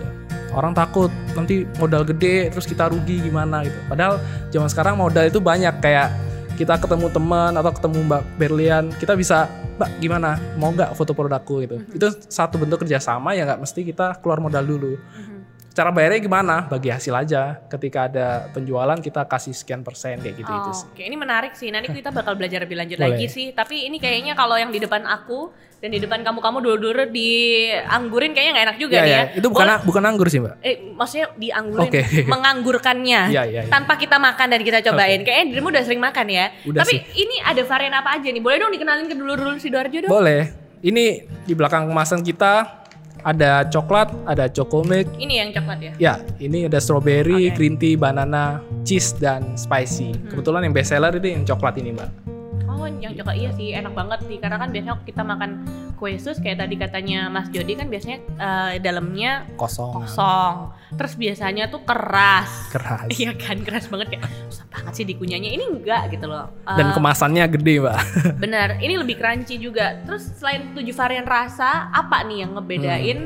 Orang 0.55 0.77
takut 0.77 1.11
nanti 1.35 1.67
modal 1.81 2.07
gede 2.07 2.53
terus 2.53 2.69
kita 2.69 2.93
rugi 2.93 3.25
gimana 3.25 3.65
gitu. 3.65 3.77
Padahal 3.89 4.21
zaman 4.53 4.69
sekarang 4.69 4.95
modal 5.01 5.25
itu 5.25 5.41
banyak 5.41 5.81
kayak 5.81 6.13
kita 6.55 6.79
ketemu 6.79 7.11
teman 7.11 7.51
atau 7.59 7.75
ketemu 7.75 7.99
Mbak 8.07 8.23
Berlian, 8.39 8.85
kita 8.95 9.19
bisa 9.19 9.51
Mbak 9.75 9.91
gimana 9.99 10.39
mau 10.55 10.71
nggak 10.71 10.95
foto 10.95 11.11
produkku 11.11 11.67
gitu. 11.67 11.83
Itu 11.91 12.15
satu 12.31 12.63
bentuk 12.63 12.87
kerjasama 12.87 13.35
ya 13.35 13.43
nggak 13.43 13.61
mesti 13.67 13.81
kita 13.83 14.23
keluar 14.23 14.39
modal 14.39 14.63
dulu 14.63 14.95
Mhm. 14.95 15.34
Cara 15.75 15.91
bayarnya 15.91 16.21
gimana? 16.21 16.65
Bagi 16.65 16.89
hasil 16.89 17.11
aja. 17.13 17.59
Ketika 17.67 18.07
ada 18.07 18.27
penjualan 18.49 18.95
kita 18.97 19.23
kasih 19.25 19.51
sekian 19.51 19.83
persen 19.83 20.17
kayak 20.17 20.37
gitu 20.37 20.49
itu 20.49 20.71
Oh, 20.71 20.73
sih. 20.73 20.87
Oke, 20.89 21.03
ini 21.03 21.15
menarik 21.15 21.53
sih. 21.53 21.69
Nanti 21.69 21.91
kita 21.91 22.09
bakal 22.09 22.35
belajar 22.35 22.63
lebih 22.63 22.79
lanjut 22.79 22.97
Boleh. 22.97 23.11
lagi 23.13 23.27
sih. 23.27 23.51
Tapi 23.51 23.85
ini 23.85 23.99
kayaknya 23.99 24.33
kalau 24.33 24.55
yang 24.55 24.71
di 24.71 24.79
depan 24.79 25.03
aku 25.03 25.51
dan 25.77 25.91
di 25.91 25.99
depan 25.99 26.23
kamu-kamu 26.23 26.59
dulu-dulu 26.61 27.03
dianggurin 27.11 28.33
kayaknya 28.33 28.53
nggak 28.55 28.67
enak 28.67 28.79
juga 28.79 28.95
Iya, 28.95 29.03
nih 29.03 29.13
ya. 29.13 29.25
Itu 29.35 29.47
bukan 29.49 29.67
Boleh- 29.67 29.85
bukan 29.85 30.03
anggur 30.05 30.27
sih, 30.29 30.39
Mbak. 30.39 30.55
eh 30.61 30.75
maksudnya 30.91 31.27
dianggurin 31.35 31.91
Oke. 31.91 32.01
menganggurkannya 32.33 33.21
Iya, 33.29 33.43
iya, 33.45 33.61
iya. 33.61 33.63
tanpa 33.67 33.95
kita 33.97 34.17
makan 34.17 34.47
dan 34.49 34.61
kita 34.63 34.79
cobain. 34.81 35.21
Kayaknya 35.21 35.45
dirimu 35.51 35.69
udah 35.69 35.85
sering 35.85 36.01
makan 36.01 36.27
ya. 36.29 36.47
Udah 36.65 36.81
Tapi 36.81 37.03
ini 37.15 37.37
ada 37.43 37.63
varian 37.63 37.93
apa 37.93 38.15
aja 38.15 38.27
nih? 38.27 38.41
Boleh 38.41 38.57
dong 38.59 38.73
dikenalin 38.73 39.05
ke 39.05 39.15
dulu-dulu 39.15 39.59
Sidoarjo 39.59 39.99
dong? 40.01 40.13
Boleh. 40.13 40.55
Ini 40.81 41.05
di 41.43 41.53
belakang 41.53 41.85
kemasan 41.85 42.21
kita 42.21 42.84
ada 43.25 43.65
coklat, 43.73 44.13
ada 44.29 44.47
chocolate. 44.53 45.09
Ini 45.17 45.35
yang 45.41 45.51
coklat 45.57 45.79
ya. 45.81 45.93
Ya, 45.97 46.15
ini 46.39 46.69
ada 46.69 46.79
strawberry, 46.79 47.51
Oke. 47.51 47.57
green 47.57 47.75
tea, 47.81 47.97
banana, 47.97 48.61
cheese 48.85 49.17
dan 49.17 49.57
spicy. 49.57 50.13
Kebetulan 50.29 50.69
yang 50.69 50.75
best 50.77 50.93
seller 50.93 51.17
ini 51.17 51.41
yang 51.41 51.45
coklat 51.49 51.81
ini, 51.81 51.97
Mbak. 51.97 52.34
Oh, 52.75 52.91
yang 52.91 53.15
coklat 53.15 53.37
iya 53.37 53.51
sih 53.55 53.71
enak 53.71 53.95
banget 53.95 54.21
sih 54.27 54.37
karena 54.37 54.57
kan 54.59 54.69
biasanya 54.69 54.95
kita 55.03 55.23
makan 55.23 55.51
kue 55.95 56.19
sus 56.19 56.37
kayak 56.37 56.59
tadi 56.59 56.75
katanya 56.75 57.31
Mas 57.31 57.47
Jody 57.49 57.79
kan 57.79 57.87
biasanya 57.87 58.19
eh, 58.35 58.73
dalamnya 58.79 59.47
Kosong. 59.55 60.05
kosong. 60.05 60.75
Terus 60.95 61.15
biasanya 61.15 61.71
tuh 61.71 61.83
keras. 61.83 62.51
Keras. 62.71 63.07
Iya 63.11 63.35
kan 63.35 63.63
keras 63.63 63.87
banget 63.87 64.19
kayak 64.19 64.25
susah 64.47 64.67
banget 64.69 64.93
sih 64.95 65.07
dikunyahnya. 65.07 65.51
Ini 65.51 65.65
enggak 65.71 66.03
gitu 66.13 66.27
loh. 66.27 66.51
Eh, 66.67 66.77
Dan 66.77 66.91
kemasannya 66.91 67.45
gede, 67.49 67.75
Mbak. 67.79 67.99
benar. 68.43 68.69
Ini 68.79 68.95
lebih 68.99 69.17
crunchy 69.17 69.57
juga. 69.57 70.03
Terus 70.03 70.35
selain 70.39 70.75
tujuh 70.75 70.95
varian 70.95 71.25
rasa, 71.25 71.91
apa 71.91 72.23
nih 72.27 72.43
yang 72.43 72.55
ngebedain 72.55 73.19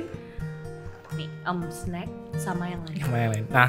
nih 1.17 1.29
em 1.45 1.59
snack 1.69 2.09
sama 2.37 2.69
yang 2.69 2.81
lain? 2.87 2.97
yang 3.01 3.11
lain-lain. 3.11 3.45
Nah, 3.49 3.69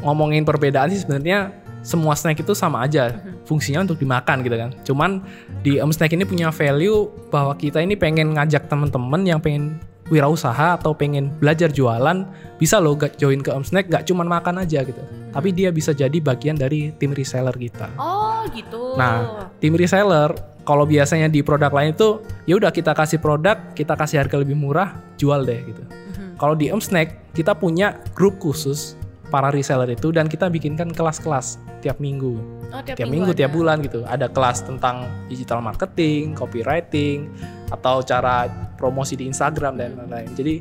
ngomongin 0.00 0.44
perbedaan 0.44 0.88
sih 0.88 1.00
sebenarnya 1.02 1.52
semua 1.80 2.12
snack 2.12 2.44
itu 2.44 2.52
sama 2.52 2.84
aja 2.84 3.20
fungsinya 3.48 3.84
untuk 3.84 3.96
dimakan 4.00 4.44
gitu 4.44 4.56
kan. 4.56 4.70
Cuman 4.84 5.10
di 5.64 5.80
Om 5.80 5.92
Snack 5.92 6.12
ini 6.12 6.24
punya 6.28 6.52
value 6.52 7.08
bahwa 7.32 7.56
kita 7.56 7.80
ini 7.80 7.96
pengen 7.96 8.36
ngajak 8.36 8.68
teman-teman 8.68 9.24
yang 9.24 9.40
pengen 9.40 9.80
wirausaha 10.10 10.76
atau 10.76 10.90
pengen 10.92 11.30
belajar 11.38 11.70
jualan 11.70 12.26
bisa 12.58 12.82
loh 12.82 12.98
join 13.16 13.40
ke 13.40 13.54
Om 13.54 13.64
Snack 13.64 13.88
gak 13.88 14.04
cuman 14.10 14.26
makan 14.26 14.60
aja 14.60 14.82
gitu. 14.84 15.00
Tapi 15.30 15.48
dia 15.54 15.70
bisa 15.70 15.94
jadi 15.94 16.18
bagian 16.18 16.58
dari 16.58 16.90
tim 16.98 17.14
reseller 17.14 17.54
kita. 17.54 17.88
Oh 17.96 18.44
gitu. 18.50 18.98
Nah, 18.98 19.48
tim 19.62 19.72
reseller 19.78 20.34
kalau 20.66 20.84
biasanya 20.84 21.30
di 21.30 21.40
produk 21.40 21.72
lain 21.72 21.96
itu 21.96 22.20
ya 22.44 22.58
udah 22.60 22.74
kita 22.74 22.92
kasih 22.92 23.22
produk, 23.22 23.56
kita 23.72 23.96
kasih 23.96 24.20
harga 24.20 24.36
lebih 24.36 24.58
murah, 24.58 24.98
jual 25.16 25.46
deh 25.46 25.62
gitu. 25.64 25.82
Mhm. 25.86 26.36
Kalau 26.36 26.54
di 26.58 26.68
Om 26.68 26.82
Snack 26.82 27.32
kita 27.32 27.54
punya 27.56 28.02
grup 28.12 28.36
khusus 28.42 28.99
para 29.30 29.48
reseller 29.54 29.94
itu 29.94 30.10
dan 30.10 30.26
kita 30.26 30.50
bikinkan 30.50 30.90
kelas-kelas 30.90 31.56
tiap 31.80 32.02
minggu. 32.02 32.36
Oh, 32.70 32.82
tiap, 32.82 32.98
Tiap 32.98 33.08
minggu, 33.08 33.30
ada. 33.32 33.38
tiap 33.38 33.52
bulan 33.54 33.78
gitu. 33.82 34.02
Ada 34.04 34.26
kelas 34.30 34.66
tentang 34.66 35.06
digital 35.30 35.62
marketing, 35.62 36.34
copywriting, 36.34 37.30
atau 37.70 38.02
cara 38.02 38.46
promosi 38.76 39.14
di 39.14 39.30
Instagram 39.30 39.78
dan 39.78 39.94
lain-lain. 39.96 40.30
Jadi 40.34 40.54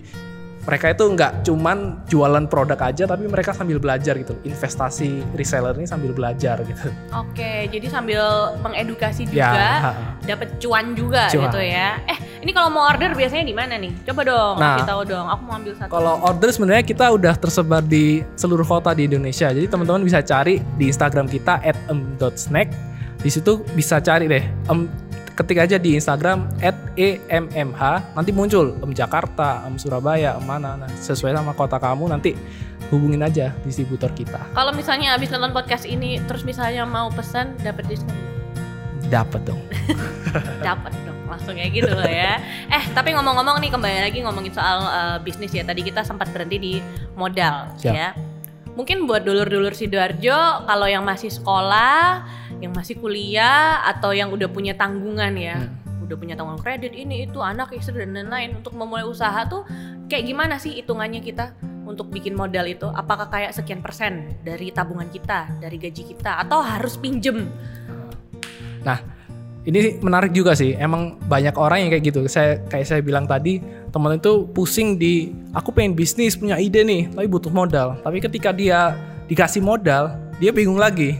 mereka 0.69 0.93
itu 0.93 1.01
nggak 1.01 1.41
cuman 1.41 1.77
jualan 2.05 2.45
produk 2.45 2.77
aja 2.77 3.09
tapi 3.09 3.25
mereka 3.25 3.49
sambil 3.51 3.81
belajar 3.81 4.13
gitu. 4.13 4.38
Investasi 4.45 5.25
reseller 5.33 5.73
ini 5.73 5.89
sambil 5.89 6.13
belajar 6.13 6.61
gitu. 6.61 6.93
Oke, 7.09 7.65
jadi 7.67 7.89
sambil 7.89 8.21
mengedukasi 8.61 9.25
Ya, 9.33 9.49
juga, 9.49 9.65
ha-ha. 9.81 9.91
dapat 10.21 10.61
cuan 10.61 10.93
juga 10.93 11.25
Cuan. 11.27 11.49
gitu 11.49 11.59
ya. 11.59 11.97
Eh, 12.05 12.17
ini 12.45 12.53
kalau 12.53 12.69
mau 12.69 12.85
order 12.85 13.17
biasanya 13.17 13.41
di 13.43 13.55
mana 13.57 13.75
nih? 13.75 13.89
Coba 14.05 14.21
dong, 14.21 14.55
Nah, 14.55 14.77
kasih 14.77 14.88
tahu 14.88 15.01
dong. 15.03 15.25
Aku 15.25 15.41
mau 15.43 15.55
ambil 15.57 15.73
satu. 15.73 15.89
Kalau 15.89 16.13
order 16.21 16.49
sebenarnya 16.53 16.83
kita 16.85 17.05
udah 17.09 17.33
tersebar 17.33 17.81
di 17.81 18.21
seluruh 18.35 18.63
kota 18.63 18.93
di 18.93 19.09
Indonesia. 19.09 19.49
Jadi 19.49 19.65
teman-teman 19.65 20.05
bisa 20.05 20.21
cari 20.21 20.61
di 20.77 20.85
Instagram 20.88 21.25
kita 21.25 21.57
@em.snack. 21.65 22.69
Di 23.19 23.27
situ 23.27 23.65
bisa 23.73 23.97
cari 23.99 24.29
deh. 24.29 24.45
Em 24.69 25.08
ketik 25.39 25.63
aja 25.63 25.79
di 25.79 25.96
Instagram 25.96 26.51
@emmh 26.60 27.84
nanti 28.12 28.31
muncul 28.36 28.75
em 28.84 28.91
Jakarta, 28.91 29.63
em 29.63 29.79
Surabaya, 29.79 30.36
em 30.36 30.43
mana. 30.43 30.75
Nah, 30.75 30.91
sesuai 30.91 31.31
sama 31.31 31.55
kota 31.55 31.79
kamu 31.79 32.12
nanti 32.12 32.36
hubungin 32.91 33.24
aja 33.24 33.55
distributor 33.63 34.12
kita. 34.12 34.43
Kalau 34.51 34.75
misalnya 34.75 35.15
habis 35.15 35.31
nonton 35.31 35.55
podcast 35.55 35.88
ini, 35.88 36.19
terus 36.27 36.43
misalnya 36.43 36.84
mau 36.84 37.08
pesan, 37.08 37.55
dapat 37.63 37.88
diskon? 37.88 38.12
Dapat 39.08 39.48
dong. 39.48 39.62
dapat 40.67 40.91
dong 41.08 41.17
langsung 41.29 41.53
kayak 41.53 41.72
gitu 41.72 41.93
loh 41.93 42.10
ya 42.10 42.41
eh 42.74 42.84
tapi 42.98 43.13
ngomong-ngomong 43.13 43.62
nih 43.62 43.69
kembali 43.69 43.98
lagi 44.01 44.19
ngomongin 44.25 44.50
soal 44.50 44.81
eh, 44.81 45.17
bisnis 45.22 45.53
ya 45.53 45.62
tadi 45.62 45.86
kita 45.86 46.01
sempat 46.01 46.34
berhenti 46.34 46.58
di 46.58 46.74
modal 47.13 47.69
Siap. 47.77 47.93
ya 47.93 48.17
mungkin 48.79 49.03
buat 49.03 49.27
dulur-dulur 49.27 49.75
sidoarjo 49.75 50.63
kalau 50.63 50.88
yang 50.88 51.03
masih 51.03 51.27
sekolah 51.27 52.24
yang 52.63 52.71
masih 52.71 52.95
kuliah 52.95 53.83
atau 53.83 54.15
yang 54.15 54.31
udah 54.31 54.48
punya 54.48 54.71
tanggungan 54.79 55.36
ya 55.36 55.59
Hmm. 55.59 56.07
udah 56.07 56.15
punya 56.15 56.39
tanggungan 56.39 56.63
kredit 56.63 56.95
ini 56.95 57.27
itu 57.27 57.43
anak 57.43 57.75
istri 57.75 58.00
dan 58.00 58.15
lain-lain 58.15 58.63
untuk 58.63 58.71
memulai 58.79 59.03
usaha 59.03 59.43
tuh 59.51 59.67
kayak 60.07 60.31
gimana 60.31 60.55
sih 60.55 60.79
hitungannya 60.79 61.19
kita 61.19 61.59
untuk 61.83 62.07
bikin 62.07 62.39
modal 62.39 62.63
itu 62.63 62.88
apakah 62.88 63.27
kayak 63.27 63.51
sekian 63.51 63.83
persen 63.83 64.39
dari 64.48 64.71
tabungan 64.71 65.12
kita 65.12 65.59
dari 65.59 65.75
gaji 65.75 66.15
kita 66.15 66.39
atau 66.39 66.63
harus 66.63 66.95
pinjem 66.95 67.51
Nah, 68.79 69.00
ini 69.67 70.00
menarik 70.00 70.31
juga 70.31 70.55
sih. 70.55 70.75
Emang 70.75 71.19
banyak 71.19 71.55
orang 71.59 71.83
yang 71.83 71.89
kayak 71.91 72.03
gitu. 72.07 72.19
Saya 72.31 72.63
kayak 72.71 72.88
saya 72.88 73.01
bilang 73.03 73.27
tadi, 73.27 73.59
teman 73.89 74.17
itu 74.17 74.46
pusing 74.53 74.96
di 74.96 75.34
aku 75.53 75.74
pengen 75.74 75.98
bisnis, 75.98 76.38
punya 76.38 76.58
ide 76.62 76.86
nih, 76.86 77.10
tapi 77.10 77.27
butuh 77.27 77.51
modal. 77.51 77.98
Tapi 78.01 78.22
ketika 78.22 78.53
dia 78.53 78.96
dikasih 79.25 79.62
modal, 79.62 80.17
dia 80.38 80.53
bingung 80.53 80.77
lagi. 80.77 81.17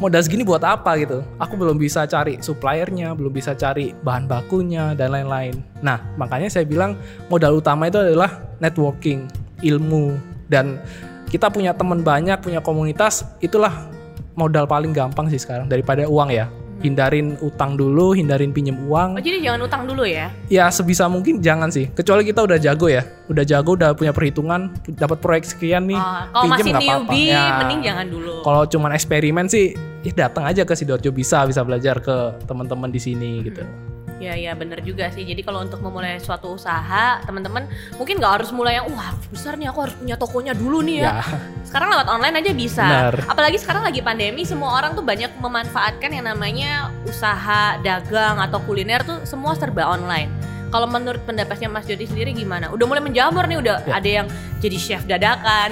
Modal 0.00 0.24
segini 0.24 0.42
buat 0.42 0.64
apa 0.66 0.98
gitu? 0.98 1.22
Aku 1.38 1.54
belum 1.54 1.78
bisa 1.78 2.02
cari 2.10 2.40
suppliernya, 2.42 3.14
belum 3.14 3.30
bisa 3.30 3.54
cari 3.54 3.94
bahan 4.02 4.26
bakunya 4.26 4.98
dan 4.98 5.14
lain-lain. 5.14 5.62
Nah, 5.78 6.02
makanya 6.18 6.50
saya 6.50 6.66
bilang 6.66 6.98
modal 7.30 7.62
utama 7.62 7.86
itu 7.86 8.02
adalah 8.02 8.42
networking, 8.58 9.30
ilmu 9.62 10.18
dan 10.50 10.82
kita 11.30 11.48
punya 11.48 11.70
teman 11.72 12.02
banyak, 12.02 12.34
punya 12.42 12.58
komunitas, 12.58 13.24
itulah 13.38 13.88
modal 14.34 14.66
paling 14.66 14.90
gampang 14.90 15.30
sih 15.30 15.38
sekarang 15.38 15.70
daripada 15.70 16.04
uang 16.04 16.34
ya. 16.34 16.50
Hindarin 16.82 17.38
utang 17.38 17.78
dulu, 17.78 18.12
hindarin 18.12 18.50
pinjem 18.50 18.74
oh 18.76 18.90
uang. 18.90 19.22
jadi 19.22 19.38
jangan 19.38 19.60
utang 19.64 19.82
dulu 19.86 20.02
ya 20.02 20.28
Ya 20.50 20.66
sebisa 20.68 21.06
mungkin 21.06 21.38
jangan 21.38 21.70
sih. 21.70 21.86
Kecuali 21.88 22.26
kita 22.26 22.42
udah 22.42 22.58
jago 22.58 22.90
ya, 22.90 23.06
udah 23.30 23.44
jago, 23.46 23.78
udah 23.78 23.94
punya 23.94 24.10
perhitungan, 24.10 24.74
dapat 24.98 25.22
proyek 25.22 25.46
sekian 25.46 25.86
nih. 25.86 25.96
Ah, 25.96 26.26
kalau 26.28 26.50
masih 26.50 26.64
pinjem 26.66 26.82
apa-apa. 26.82 27.08
newbie, 27.08 27.30
Ya. 27.30 27.44
mending 27.62 27.80
jangan 27.86 28.06
dulu. 28.10 28.34
Kalau 28.42 28.62
cuman 28.66 28.90
eksperimen 28.92 29.46
sih, 29.46 29.72
ya 30.02 30.12
datang 30.12 30.44
aja 30.44 30.66
ke 30.66 30.74
sidoarjo 30.74 31.14
bisa, 31.14 31.46
bisa 31.46 31.62
belajar 31.62 32.02
ke 32.02 32.16
teman-teman 32.44 32.90
di 32.90 32.98
sini 32.98 33.40
gitu. 33.46 33.62
Ya 34.22 34.38
ya 34.38 34.54
bener 34.54 34.78
juga 34.86 35.10
sih. 35.10 35.26
Jadi 35.26 35.42
kalau 35.42 35.66
untuk 35.66 35.82
memulai 35.82 36.22
suatu 36.22 36.54
usaha, 36.54 37.18
teman-teman 37.26 37.66
mungkin 37.98 38.22
nggak 38.22 38.38
harus 38.38 38.54
mulai 38.54 38.78
yang 38.78 38.86
wah 38.94 39.10
besar 39.34 39.58
nih, 39.58 39.66
aku 39.66 39.82
harus 39.82 39.98
punya 39.98 40.14
tokonya 40.14 40.54
dulu 40.54 40.78
nih 40.78 41.02
ya. 41.02 41.10
Ya, 41.10 41.14
Sekarang 41.66 41.90
lewat 41.90 42.06
online 42.06 42.36
aja 42.38 42.52
bisa. 42.54 42.86
Benar. 42.86 43.14
Apalagi 43.26 43.58
sekarang 43.58 43.82
lagi 43.82 43.98
pandemi, 43.98 44.46
semua 44.46 44.78
orang 44.78 44.94
tuh 44.94 45.02
banyak 45.02 45.34
memanfaatkan 45.42 46.10
yang 46.14 46.30
namanya 46.30 46.94
usaha 47.02 47.82
dagang 47.82 48.38
atau 48.38 48.62
kuliner 48.62 49.02
tuh 49.02 49.26
semua 49.26 49.58
serba 49.58 49.90
online. 49.90 50.30
Kalau 50.70 50.88
menurut 50.88 51.20
pendapatnya 51.26 51.68
Mas 51.68 51.84
Jody 51.84 52.08
sendiri 52.08 52.32
gimana? 52.32 52.72
Udah 52.72 52.86
mulai 52.88 53.02
menjamur 53.04 53.44
nih, 53.44 53.60
udah 53.60 53.76
Ya. 53.84 53.92
ada 53.98 54.08
yang 54.08 54.26
jadi 54.56 54.76
chef 54.80 55.02
dadakan, 55.04 55.68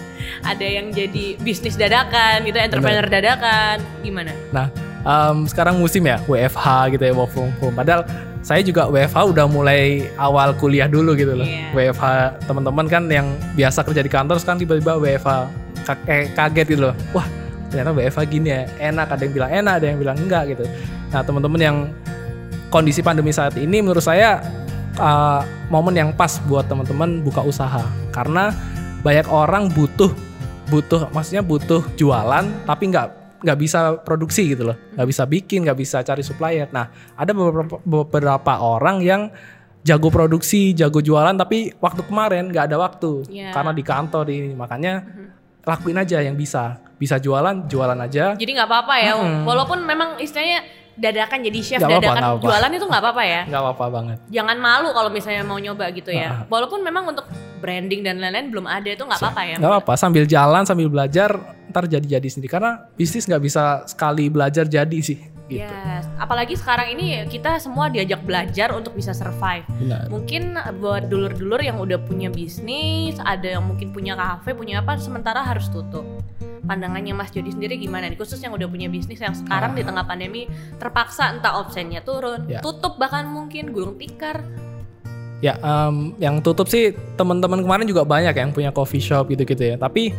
ada 0.56 0.64
yang 0.64 0.88
jadi 0.88 1.36
bisnis 1.36 1.76
dadakan, 1.76 2.46
gitu, 2.48 2.56
entrepreneur 2.56 3.04
dadakan, 3.04 3.76
gimana? 4.00 4.32
Nah, 4.48 4.72
em, 5.04 5.46
sekarang 5.46 5.78
musim 5.78 6.06
ya 6.06 6.18
WFH 6.26 6.94
gitu 6.96 7.02
ya 7.04 7.12
work 7.14 7.30
from 7.34 7.50
home. 7.58 7.74
Padahal 7.74 8.02
saya 8.42 8.64
juga 8.64 8.88
WFH 8.88 9.34
udah 9.34 9.46
mulai 9.50 10.08
awal 10.16 10.54
kuliah 10.56 10.88
dulu 10.88 11.12
gitu 11.18 11.36
loh. 11.36 11.44
Iya. 11.44 11.92
WFH 11.92 12.06
teman-teman 12.48 12.86
kan 12.86 13.04
yang 13.10 13.26
biasa 13.58 13.84
kerja 13.84 14.00
di 14.00 14.10
kantor 14.10 14.40
sekarang 14.40 14.64
tiba-tiba 14.64 14.96
WFH 14.96 15.28
eh, 16.08 16.32
kaget 16.32 16.66
gitu 16.78 16.82
loh. 16.90 16.94
Wah, 17.12 17.26
ternyata 17.68 17.92
WFH 17.92 18.20
gini 18.30 18.48
ya. 18.48 18.60
Enak 18.78 19.12
ada 19.12 19.22
yang 19.22 19.34
bilang 19.34 19.50
enak, 19.50 19.72
ada 19.82 19.86
yang 19.90 19.98
bilang 20.00 20.16
enggak 20.16 20.44
gitu. 20.56 20.64
Nah, 21.12 21.20
teman-teman 21.24 21.60
yang 21.60 21.76
kondisi 22.68 23.00
pandemi 23.00 23.32
saat 23.32 23.56
ini 23.56 23.80
menurut 23.80 24.04
saya 24.04 24.44
uh, 25.00 25.40
momen 25.72 25.96
yang 25.96 26.10
pas 26.12 26.40
buat 26.44 26.68
teman-teman 26.68 27.24
buka 27.24 27.40
usaha 27.40 27.84
karena 28.12 28.52
banyak 29.00 29.26
orang 29.30 29.72
butuh 29.72 30.12
butuh 30.68 31.08
maksudnya 31.16 31.40
butuh 31.40 31.80
jualan 31.96 32.44
tapi 32.68 32.92
nggak 32.92 33.08
nggak 33.38 33.58
bisa 33.58 33.78
produksi 33.98 34.50
gitu 34.50 34.66
loh 34.66 34.76
nggak 34.94 35.08
bisa 35.08 35.22
bikin 35.24 35.62
nggak 35.62 35.78
bisa 35.78 36.02
cari 36.02 36.22
supplier 36.22 36.66
nah 36.68 36.88
ada 37.14 37.30
beberapa 37.30 37.78
beberapa 37.80 38.52
orang 38.58 38.98
yang 38.98 39.30
jago 39.80 40.10
produksi 40.10 40.74
jago 40.74 40.98
jualan 40.98 41.32
tapi 41.32 41.70
waktu 41.76 42.02
kemarin 42.02 42.50
nggak 42.50 42.64
ada 42.66 42.76
waktu 42.76 43.24
Iya. 43.30 43.54
karena 43.54 43.70
di 43.70 43.82
kantor 43.82 44.24
ini 44.26 44.52
makanya 44.52 45.06
lakuin 45.62 45.96
aja 45.96 46.18
yang 46.18 46.34
bisa 46.34 46.82
bisa 46.98 47.16
jualan 47.16 47.70
jualan 47.70 47.94
aja 47.96 48.34
Jadi 48.34 48.50
nggak 48.52 48.66
apa-apa 48.66 48.94
ya, 48.98 49.12
Mm-mm. 49.14 49.46
walaupun 49.46 49.86
memang 49.86 50.18
istilahnya 50.18 50.66
dadakan 50.98 51.38
jadi 51.46 51.58
chef 51.62 51.78
apa-apa, 51.78 51.94
dadakan 51.94 52.10
nggak 52.10 52.26
apa-apa. 52.26 52.42
jualan 52.42 52.70
itu 52.74 52.84
nggak 52.90 53.02
apa-apa 53.06 53.22
ya. 53.22 53.42
nggak 53.46 53.62
apa-apa 53.62 53.84
banget 53.86 54.18
Jangan 54.28 54.56
malu 54.58 54.88
kalau 54.90 55.10
misalnya 55.14 55.42
mau 55.46 55.62
nyoba 55.62 55.94
gitu 55.94 56.10
ya. 56.10 56.42
Walaupun 56.50 56.82
memang 56.82 57.06
untuk 57.06 57.22
branding 57.58 58.02
dan 58.02 58.18
lain-lain 58.18 58.50
belum 58.50 58.66
ada 58.66 58.90
itu 58.90 59.06
nggak 59.06 59.20
apa-apa 59.20 59.42
ya. 59.46 59.56
nggak 59.62 59.70
apa-apa 59.72 59.92
sambil 59.94 60.26
jalan 60.26 60.62
sambil 60.66 60.90
belajar 60.90 61.30
ntar 61.68 61.84
jadi-jadi 61.86 62.28
sendiri 62.28 62.50
karena 62.50 62.88
bisnis 62.96 63.28
nggak 63.28 63.42
bisa 63.44 63.84
sekali 63.86 64.28
belajar 64.28 64.64
jadi 64.66 64.98
sih 65.00 65.18
gitu 65.48 65.64
Yes. 65.64 66.04
Apalagi 66.20 66.60
sekarang 66.60 66.92
ini 66.92 67.24
kita 67.32 67.56
semua 67.56 67.88
diajak 67.88 68.20
belajar 68.20 68.68
untuk 68.76 68.92
bisa 68.92 69.16
survive. 69.16 69.64
benar 69.80 70.04
Mungkin 70.12 70.60
buat 70.76 71.08
dulur-dulur 71.08 71.64
yang 71.64 71.80
udah 71.80 71.96
punya 72.04 72.28
bisnis, 72.28 73.16
ada 73.24 73.56
yang 73.56 73.64
mungkin 73.64 73.88
punya 73.88 74.12
kafe, 74.12 74.52
punya 74.52 74.84
apa, 74.84 75.00
sementara 75.00 75.40
harus 75.40 75.72
tutup. 75.72 76.04
Pandangannya 76.68 77.16
Mas 77.16 77.32
Jody 77.32 77.48
sendiri 77.48 77.80
gimana 77.80 78.12
nih? 78.12 78.20
Khusus 78.20 78.44
yang 78.44 78.52
udah 78.52 78.68
punya 78.68 78.92
bisnis 78.92 79.24
yang 79.24 79.32
sekarang 79.32 79.72
di 79.72 79.80
tengah 79.80 80.04
pandemi 80.04 80.44
terpaksa 80.76 81.32
entah 81.32 81.64
opsennya 81.64 82.04
turun, 82.04 82.44
Ya. 82.44 82.60
tutup 82.60 83.00
bahkan 83.00 83.24
mungkin 83.24 83.72
gulung 83.72 83.96
tikar. 83.96 84.44
Ya, 85.40 85.56
em, 85.64 86.12
yang 86.20 86.44
tutup 86.44 86.68
sih 86.68 86.92
teman-teman 87.16 87.62
kemarin 87.64 87.86
juga 87.88 88.04
banyak 88.04 88.36
yang 88.36 88.50
punya 88.52 88.68
coffee 88.68 89.00
shop 89.00 89.32
gitu-gitu 89.32 89.64
ya. 89.64 89.76
Tapi 89.80 90.12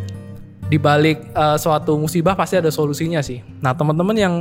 di 0.70 0.78
balik 0.78 1.34
eh, 1.34 1.58
suatu 1.58 1.98
musibah 1.98 2.38
pasti 2.38 2.62
ada 2.62 2.70
solusinya 2.70 3.20
sih. 3.20 3.42
Nah, 3.60 3.74
teman-teman 3.74 4.16
yang 4.16 4.34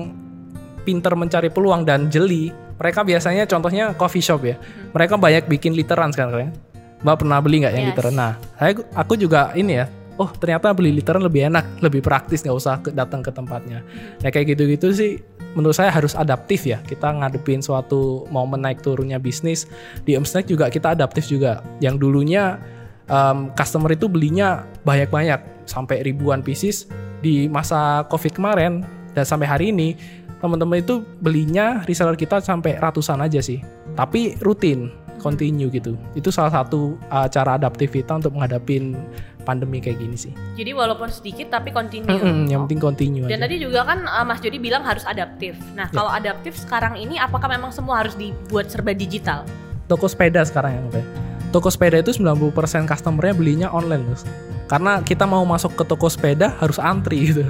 pinter 0.85 1.13
mencari 1.17 1.49
peluang 1.49 1.85
dan 1.85 2.09
jeli, 2.13 2.53
mereka 2.77 3.03
biasanya 3.03 3.45
contohnya 3.49 3.93
coffee 3.97 4.23
shop 4.23 4.45
ya. 4.45 4.57
Mereka 4.93 5.17
banyak 5.17 5.49
bikin 5.49 5.73
literan 5.73 6.13
sekarang 6.13 6.49
ya. 6.49 6.51
Mbak 6.99 7.17
pernah 7.25 7.39
beli 7.39 7.63
nggak 7.63 7.75
yang 7.75 7.85
Yes. 7.85 7.91
literan? 7.95 8.15
Nah, 8.15 8.33
saya 8.59 8.73
aku 8.93 9.15
juga 9.17 9.53
ini 9.57 9.81
ya. 9.81 9.87
Oh, 10.19 10.27
ternyata 10.35 10.75
beli 10.75 10.91
literan 10.91 11.23
lebih 11.23 11.47
enak, 11.47 11.79
lebih 11.79 12.03
praktis 12.03 12.43
nggak 12.43 12.57
usah 12.59 12.83
ke- 12.83 12.91
datang 12.91 13.23
ke 13.23 13.31
tempatnya. 13.31 13.87
Nah, 14.19 14.29
kayak 14.35 14.59
gitu-gitu 14.59 14.91
sih 14.91 15.23
menurut 15.55 15.79
saya 15.79 15.95
harus 15.95 16.19
adaptif 16.19 16.67
ya. 16.67 16.83
Kita 16.83 17.15
ngadepin 17.15 17.63
suatu 17.63 18.27
momen 18.27 18.59
naik 18.67 18.83
turunnya 18.83 19.23
bisnis 19.23 19.71
di 20.03 20.19
Omsnack 20.19 20.51
juga 20.51 20.67
kita 20.75 20.99
adaptif 20.99 21.31
juga. 21.31 21.63
Yang 21.79 22.03
dulunya 22.03 22.59
em, 23.07 23.55
customer 23.55 23.95
itu 23.95 24.11
belinya 24.11 24.67
banyak-banyak 24.89 25.69
sampai 25.69 26.01
ribuan 26.01 26.41
pieces 26.41 26.89
di 27.21 27.45
masa 27.45 28.09
Covid 28.09 28.33
kemarin 28.33 28.81
dan 29.13 29.29
sampai 29.29 29.45
hari 29.45 29.69
ini 29.69 29.93
teman-teman 30.41 30.81
itu 30.81 31.05
belinya 31.21 31.85
reseller 31.85 32.17
kita 32.17 32.41
sampai 32.41 32.81
ratusan 32.81 33.21
aja 33.21 33.43
sih. 33.43 33.61
Tapi 33.93 34.39
rutin, 34.41 34.89
continue 35.19 35.67
gitu. 35.69 35.99
Itu 36.15 36.31
salah 36.31 36.55
satu 36.55 36.95
uh, 37.11 37.27
cara 37.27 37.59
adaptif 37.59 37.91
kita 37.91 38.17
untuk 38.17 38.39
menghadapin 38.39 38.95
pandemi 39.43 39.83
kayak 39.83 39.99
gini 39.99 40.15
sih. 40.15 40.33
Jadi 40.55 40.71
walaupun 40.71 41.11
sedikit 41.11 41.51
tapi 41.51 41.75
continue. 41.75 42.07
Mm-mm, 42.07 42.47
yang 42.47 42.65
penting 42.65 42.79
continue 42.79 43.27
Dan 43.27 43.43
aja. 43.43 43.51
tadi 43.51 43.57
juga 43.59 43.83
kan 43.83 44.07
uh, 44.07 44.23
Mas 44.23 44.39
Jody 44.39 44.63
bilang 44.63 44.87
harus 44.87 45.03
adaptif. 45.05 45.59
Nah, 45.75 45.91
Ya. 45.91 45.97
kalau 45.99 46.09
adaptif 46.09 46.55
sekarang 46.55 46.95
ini 46.95 47.19
apakah 47.19 47.51
memang 47.51 47.75
semua 47.75 48.01
harus 48.01 48.15
dibuat 48.15 48.71
serba 48.71 48.95
digital? 48.95 49.43
Toko 49.91 50.07
sepeda 50.07 50.45
sekarang 50.47 50.79
yang 50.79 50.85
udah. 50.87 51.05
Toko 51.49 51.73
sepeda 51.73 51.97
itu 52.05 52.13
90% 52.13 52.53
customernya 52.85 53.33
belinya 53.33 53.69
online 53.73 54.05
loh. 54.05 54.21
Karena 54.69 55.01
kita 55.01 55.25
mau 55.25 55.41
masuk 55.49 55.81
ke 55.81 55.85
toko 55.89 56.13
sepeda 56.13 56.53
harus 56.61 56.77
antri 56.77 57.25
gitu. 57.33 57.49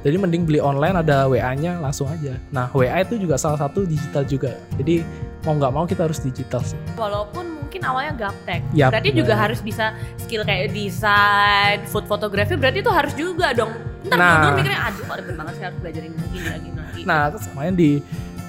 Jadi 0.00 0.16
mending 0.16 0.46
beli 0.46 0.62
online 0.62 0.96
ada 1.02 1.26
WA-nya 1.26 1.82
langsung 1.82 2.06
aja. 2.08 2.38
Nah 2.54 2.70
WA 2.70 3.02
itu 3.02 3.18
juga 3.18 3.34
salah 3.34 3.58
satu 3.58 3.82
digital 3.84 4.22
juga. 4.22 4.54
Jadi 4.78 5.02
mau 5.42 5.58
nggak 5.58 5.72
mau 5.74 5.84
kita 5.84 6.06
harus 6.06 6.22
digital 6.22 6.62
sih. 6.62 6.78
Walaupun 6.94 7.58
mungkin 7.58 7.80
awalnya 7.84 8.14
gaptek. 8.16 8.62
Yap, 8.70 8.94
berarti 8.94 9.10
juga 9.12 9.34
benar. 9.34 9.44
harus 9.50 9.60
bisa 9.60 9.92
skill 10.22 10.46
kayak 10.46 10.70
desain, 10.72 11.82
food 11.90 12.06
photography 12.06 12.54
berarti 12.54 12.80
itu 12.86 12.92
harus 12.94 13.12
juga 13.18 13.50
dong. 13.50 13.74
Ntar 14.06 14.16
Nah. 14.16 14.54
mikirnya 14.56 14.78
aduh 14.88 15.04
kok 15.04 15.36
banget 15.36 15.54
sih 15.58 15.64
harus 15.66 15.78
belajar 15.82 16.02
ini 16.06 16.16
lagi, 16.16 16.38
lagi. 16.48 17.02
Nah 17.04 17.20
terus 17.34 17.44
kemarin 17.50 17.74
di 17.76 17.90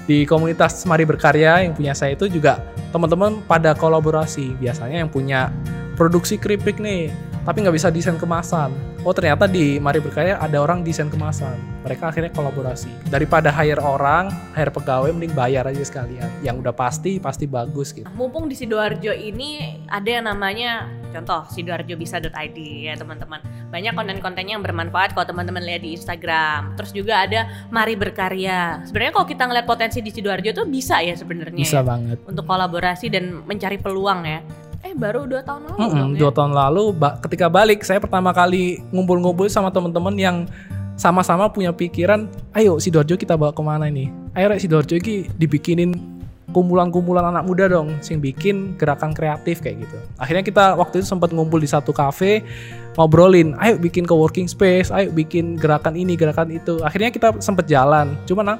di 0.06 0.26
komunitas 0.26 0.82
Mari 0.82 1.06
Berkarya 1.06 1.62
yang 1.62 1.74
punya 1.74 1.94
saya 1.94 2.18
itu 2.18 2.26
juga 2.26 2.58
teman-teman 2.90 3.42
pada 3.46 3.74
kolaborasi. 3.74 4.58
Biasanya 4.58 5.06
yang 5.06 5.10
punya 5.10 5.54
produksi 5.94 6.40
keripik 6.40 6.82
nih, 6.82 7.14
tapi 7.46 7.62
nggak 7.62 7.74
bisa 7.74 7.88
desain 7.90 8.18
kemasan. 8.18 8.74
Oh 9.02 9.10
ternyata 9.10 9.50
di 9.50 9.82
Mari 9.82 9.98
Berkarya 9.98 10.38
ada 10.38 10.62
orang 10.62 10.86
desain 10.86 11.10
kemasan. 11.10 11.58
Mereka 11.82 12.14
akhirnya 12.14 12.30
kolaborasi. 12.30 13.10
Daripada 13.10 13.50
hire 13.50 13.82
orang, 13.82 14.30
hire 14.54 14.70
pegawai, 14.70 15.10
mending 15.10 15.34
bayar 15.34 15.66
aja 15.66 15.82
sekalian. 15.82 16.30
Yang 16.42 16.62
udah 16.62 16.74
pasti 16.74 17.18
pasti 17.18 17.50
bagus 17.50 17.90
gitu. 17.90 18.06
Mumpung 18.14 18.46
di 18.46 18.54
Sidoarjo 18.54 19.10
ini 19.10 19.82
ada 19.90 20.06
yang 20.06 20.30
namanya 20.30 20.86
contoh 21.12 21.44
sidoarjobisa.id 21.48 22.58
ya 22.58 22.96
teman-teman. 22.96 23.38
Banyak 23.68 23.92
konten-kontennya 23.92 24.56
yang 24.56 24.64
bermanfaat 24.64 25.12
kalau 25.12 25.24
teman-teman 25.24 25.60
lihat 25.60 25.80
di 25.80 25.94
Instagram. 25.94 26.74
Terus 26.76 26.92
juga 26.92 27.24
ada 27.24 27.48
Mari 27.68 27.94
Berkarya. 27.94 28.84
Sebenarnya 28.84 29.12
kalau 29.12 29.26
kita 29.26 29.42
ngeliat 29.44 29.64
potensi 29.64 30.00
di 30.00 30.08
Sidoarjo 30.08 30.50
tuh 30.52 30.66
bisa 30.66 31.00
ya 31.00 31.12
sebenarnya 31.12 31.62
Bisa 31.62 31.80
ya, 31.80 31.84
banget. 31.84 32.18
untuk 32.24 32.44
kolaborasi 32.44 33.08
dan 33.08 33.44
mencari 33.44 33.76
peluang 33.76 34.24
ya. 34.24 34.40
Eh 34.82 34.92
baru 34.92 35.24
dua 35.24 35.40
tahun 35.40 35.62
lalu 35.70 35.78
Mm-mm, 35.78 35.94
dong 35.94 36.10
ya. 36.10 36.18
dua 36.18 36.30
tahun 36.34 36.52
lalu 36.52 36.84
ba- 36.90 37.14
ketika 37.22 37.46
balik 37.46 37.80
saya 37.80 38.02
pertama 38.02 38.34
kali 38.34 38.82
ngumpul-ngumpul 38.90 39.46
sama 39.46 39.70
teman-teman 39.70 40.10
yang 40.18 40.36
sama-sama 40.92 41.46
punya 41.48 41.70
pikiran 41.70 42.26
ayo 42.52 42.76
Sidoarjo 42.76 43.14
kita 43.14 43.38
bawa 43.38 43.54
ke 43.54 43.62
mana 43.62 43.86
ini 43.86 44.10
ayo 44.34 44.50
rek 44.50 44.58
Sidoarjo 44.58 44.98
ini 44.98 45.30
dibikinin 45.38 45.94
kumpulan-kumpulan 46.52 47.24
anak 47.32 47.48
muda 47.48 47.66
dong 47.66 47.98
sing 48.04 48.20
bikin 48.20 48.76
gerakan 48.76 49.16
kreatif 49.16 49.58
kayak 49.64 49.88
gitu 49.88 49.96
akhirnya 50.20 50.44
kita 50.44 50.64
waktu 50.76 51.02
itu 51.02 51.06
sempat 51.08 51.32
ngumpul 51.32 51.58
di 51.58 51.66
satu 51.66 51.90
kafe 51.90 52.44
ngobrolin 52.94 53.56
ayo 53.58 53.80
bikin 53.80 54.04
coworking 54.04 54.46
space 54.46 54.92
ayo 54.92 55.08
bikin 55.10 55.56
gerakan 55.56 55.96
ini 55.96 56.14
gerakan 56.14 56.52
itu 56.52 56.78
akhirnya 56.84 57.08
kita 57.08 57.32
sempat 57.40 57.66
jalan 57.66 58.14
cuman 58.28 58.56
ah, 58.56 58.58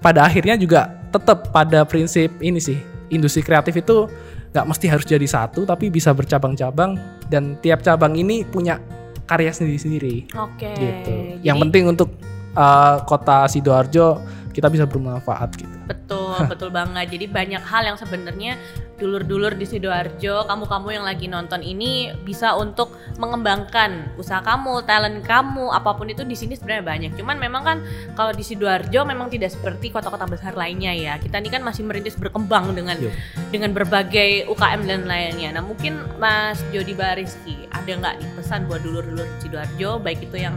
pada 0.00 0.24
akhirnya 0.24 0.56
juga 0.56 0.92
tetap 1.12 1.52
pada 1.52 1.84
prinsip 1.84 2.32
ini 2.40 2.58
sih 2.58 2.80
industri 3.12 3.44
kreatif 3.44 3.76
itu 3.78 4.10
nggak 4.56 4.66
mesti 4.66 4.86
harus 4.88 5.04
jadi 5.04 5.28
satu 5.28 5.68
tapi 5.68 5.92
bisa 5.92 6.16
bercabang-cabang 6.16 6.96
dan 7.28 7.60
tiap 7.60 7.84
cabang 7.84 8.16
ini 8.16 8.40
punya 8.42 8.80
karya 9.26 9.52
sendiri-sendiri 9.52 10.32
Oke. 10.38 10.70
gitu. 10.78 11.14
jadi 11.36 11.44
Yang 11.44 11.56
penting 11.68 11.84
untuk 11.92 12.08
uh, 12.56 13.02
kota 13.04 13.50
sidoarjo 13.50 14.22
kita 14.56 14.72
bisa 14.72 14.88
bermanfaat 14.88 15.52
gitu. 15.60 15.76
Betul, 15.84 16.48
betul 16.48 16.72
banget. 16.72 17.12
Jadi 17.12 17.28
banyak 17.28 17.60
hal 17.60 17.92
yang 17.92 18.00
sebenarnya 18.00 18.56
dulur-dulur 18.96 19.52
di 19.52 19.68
Sidoarjo, 19.68 20.48
kamu-kamu 20.48 20.88
yang 20.96 21.04
lagi 21.04 21.28
nonton 21.28 21.60
ini 21.60 22.16
bisa 22.24 22.56
untuk 22.56 22.96
mengembangkan 23.20 24.16
usaha 24.16 24.40
kamu, 24.40 24.88
talent 24.88 25.20
kamu, 25.28 25.68
apa 25.68 25.92
pun 25.92 26.08
itu 26.08 26.24
di 26.24 26.32
sini 26.32 26.56
sebenarnya 26.56 26.84
banyak. 26.88 27.12
Cuman 27.20 27.36
memang 27.36 27.62
kan 27.68 27.78
kalau 28.16 28.32
di 28.32 28.40
Sidoarjo 28.40 29.04
memang 29.04 29.28
tidak 29.28 29.52
seperti 29.52 29.92
kota-kota 29.92 30.24
besar 30.24 30.56
lainnya 30.56 30.96
ya. 30.96 31.20
Kita 31.20 31.36
ini 31.36 31.52
kan 31.52 31.60
masih 31.60 31.84
merintis 31.84 32.16
berkembang 32.16 32.72
dengan 32.72 32.96
Yuk. 32.96 33.12
dengan 33.52 33.76
berbagai 33.76 34.48
UKM 34.48 34.88
dan 34.88 35.04
lainnya. 35.04 35.52
Nah 35.52 35.60
mungkin 35.60 36.00
Mas 36.16 36.64
Jody 36.72 36.96
Bariski 36.96 37.68
ada 37.68 37.92
nggak 37.92 38.24
nih 38.24 38.30
pesan 38.40 38.64
buat 38.64 38.80
dulur-dulur 38.80 39.28
Sidoarjo, 39.44 40.00
baik 40.00 40.24
itu 40.24 40.40
yang 40.40 40.56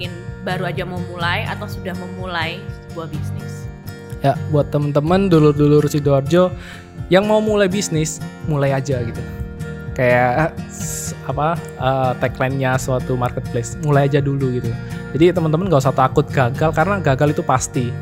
mungkin 0.00 0.16
baru 0.48 0.64
aja 0.64 0.88
mau 0.88 0.96
mulai 1.12 1.44
atau 1.44 1.68
sudah 1.68 1.92
memulai 1.92 2.56
sebuah 2.88 3.12
bisnis? 3.12 3.68
Ya 4.24 4.32
buat 4.48 4.72
temen-temen 4.72 5.28
dulur-dulur 5.28 5.84
sidoarjo 5.92 6.48
yang 7.12 7.28
mau 7.28 7.44
mulai 7.44 7.68
bisnis 7.68 8.16
mulai 8.48 8.72
aja 8.72 8.96
gitu. 9.04 9.20
Kayak 9.92 10.56
s- 10.72 11.12
apa 11.28 11.60
uh, 11.76 12.16
tagline-nya 12.16 12.80
suatu 12.80 13.12
marketplace 13.12 13.76
mulai 13.84 14.08
aja 14.08 14.24
dulu 14.24 14.56
gitu. 14.56 14.72
Jadi 15.12 15.36
teman-teman 15.36 15.68
gak 15.68 15.84
usah 15.84 15.92
takut 15.92 16.24
gagal 16.32 16.72
karena 16.72 16.96
gagal 17.04 17.36
itu 17.36 17.44
pasti. 17.44 17.92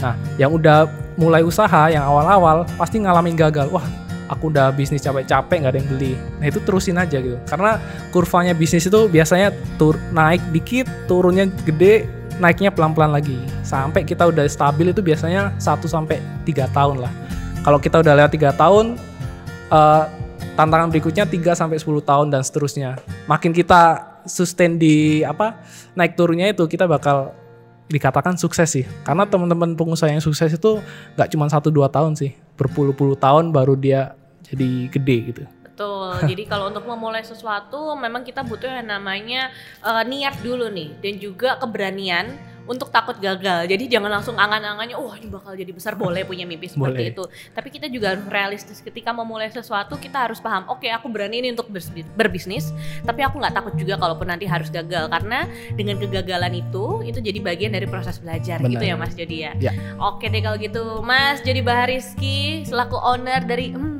Nah 0.00 0.16
yang 0.40 0.56
udah 0.56 0.88
mulai 1.20 1.44
usaha 1.44 1.92
yang 1.92 2.08
awal-awal 2.08 2.64
pasti 2.80 2.96
ngalamin 2.96 3.36
gagal. 3.36 3.68
Wah 3.68 3.84
aku 4.32 4.48
udah 4.48 4.72
bisnis 4.72 5.04
capek-capek 5.04 5.62
nggak 5.62 5.72
ada 5.76 5.78
yang 5.78 5.90
beli. 5.92 6.12
Nah 6.40 6.46
itu 6.48 6.58
terusin 6.64 6.96
aja 6.96 7.20
gitu. 7.20 7.36
Karena 7.44 7.76
kurvanya 8.08 8.56
bisnis 8.56 8.88
itu 8.88 9.06
biasanya 9.12 9.52
tur 9.76 10.00
naik 10.16 10.40
dikit, 10.56 10.88
turunnya 11.04 11.52
gede, 11.68 12.08
naiknya 12.40 12.72
pelan-pelan 12.72 13.12
lagi. 13.12 13.36
Sampai 13.60 14.08
kita 14.08 14.24
udah 14.32 14.48
stabil 14.48 14.90
itu 14.90 15.04
biasanya 15.04 15.52
1 15.60 15.84
sampai 15.84 16.24
3 16.48 16.66
tahun 16.72 17.04
lah. 17.04 17.12
Kalau 17.62 17.78
kita 17.78 18.00
udah 18.00 18.14
lewat 18.16 18.32
3 18.32 18.56
tahun 18.56 18.96
eh, 19.70 20.04
tantangan 20.56 20.88
berikutnya 20.88 21.28
3 21.28 21.52
sampai 21.52 21.76
10 21.76 22.00
tahun 22.02 22.26
dan 22.32 22.40
seterusnya. 22.40 22.96
Makin 23.28 23.52
kita 23.52 24.12
sustain 24.24 24.78
di 24.78 25.26
apa? 25.26 25.58
naik 25.92 26.16
turunnya 26.16 26.48
itu 26.48 26.64
kita 26.64 26.88
bakal 26.88 27.36
dikatakan 27.92 28.40
sukses 28.40 28.68
sih. 28.72 28.84
Karena 29.04 29.28
teman-teman 29.28 29.76
pengusaha 29.76 30.08
yang 30.08 30.24
sukses 30.24 30.48
itu 30.56 30.80
nggak 31.18 31.28
cuma 31.36 31.46
1 31.46 31.68
2 31.68 31.88
tahun 31.92 32.12
sih. 32.16 32.32
Berpuluh-puluh 32.56 33.20
tahun 33.20 33.52
baru 33.52 33.76
dia 33.76 34.16
jadi 34.52 34.70
gede 34.92 35.16
gitu. 35.32 35.42
Betul. 35.72 36.20
Jadi 36.30 36.44
kalau 36.44 36.68
untuk 36.68 36.84
memulai 36.84 37.24
sesuatu 37.24 37.96
memang 37.96 38.20
kita 38.28 38.44
butuh 38.44 38.68
yang 38.68 38.92
namanya 38.92 39.48
eh, 39.80 40.04
niat 40.04 40.36
dulu 40.44 40.68
nih 40.68 41.00
dan 41.00 41.14
juga 41.16 41.56
keberanian 41.56 42.52
untuk 42.66 42.94
takut 42.94 43.18
gagal. 43.18 43.66
Jadi 43.66 43.90
jangan 43.90 44.10
langsung 44.20 44.38
angan-angannya, 44.38 44.94
wah 44.94 45.16
ini 45.18 45.28
bakal 45.30 45.52
jadi 45.54 45.72
besar 45.74 45.98
boleh 45.98 46.22
punya 46.22 46.46
mimpi 46.46 46.70
seperti 46.70 47.10
Boleh. 47.10 47.14
itu. 47.14 47.24
Tapi 47.54 47.68
kita 47.74 47.86
juga 47.90 48.14
harus 48.14 48.24
realistis 48.30 48.78
ketika 48.78 49.10
memulai 49.10 49.50
sesuatu 49.50 49.98
kita 49.98 50.30
harus 50.30 50.38
paham, 50.38 50.70
oke 50.70 50.86
aku 50.86 51.10
berani 51.10 51.42
ini 51.42 51.48
untuk 51.54 51.68
berbisnis, 52.14 52.70
tapi 53.02 53.26
aku 53.26 53.42
nggak 53.42 53.54
takut 53.54 53.74
juga 53.74 53.98
kalaupun 53.98 54.30
nanti 54.30 54.46
harus 54.46 54.70
gagal 54.70 55.10
karena 55.10 55.50
dengan 55.74 55.98
kegagalan 55.98 56.62
itu 56.62 57.02
itu 57.02 57.18
jadi 57.18 57.38
bagian 57.42 57.72
dari 57.74 57.86
proses 57.90 58.22
belajar 58.22 58.62
Benar. 58.62 58.72
gitu 58.78 58.84
ya 58.86 58.94
Mas 58.94 59.12
Jody 59.18 59.38
ya. 59.42 59.52
Ya. 59.58 59.72
Oke 59.98 60.30
deh 60.30 60.42
kalau 60.42 60.58
gitu 60.58 61.02
Mas 61.02 61.42
Jody 61.42 61.62
Bahariski 61.62 62.62
selaku 62.62 62.94
owner 62.98 63.42
dari 63.42 63.74
hmm, 63.74 63.91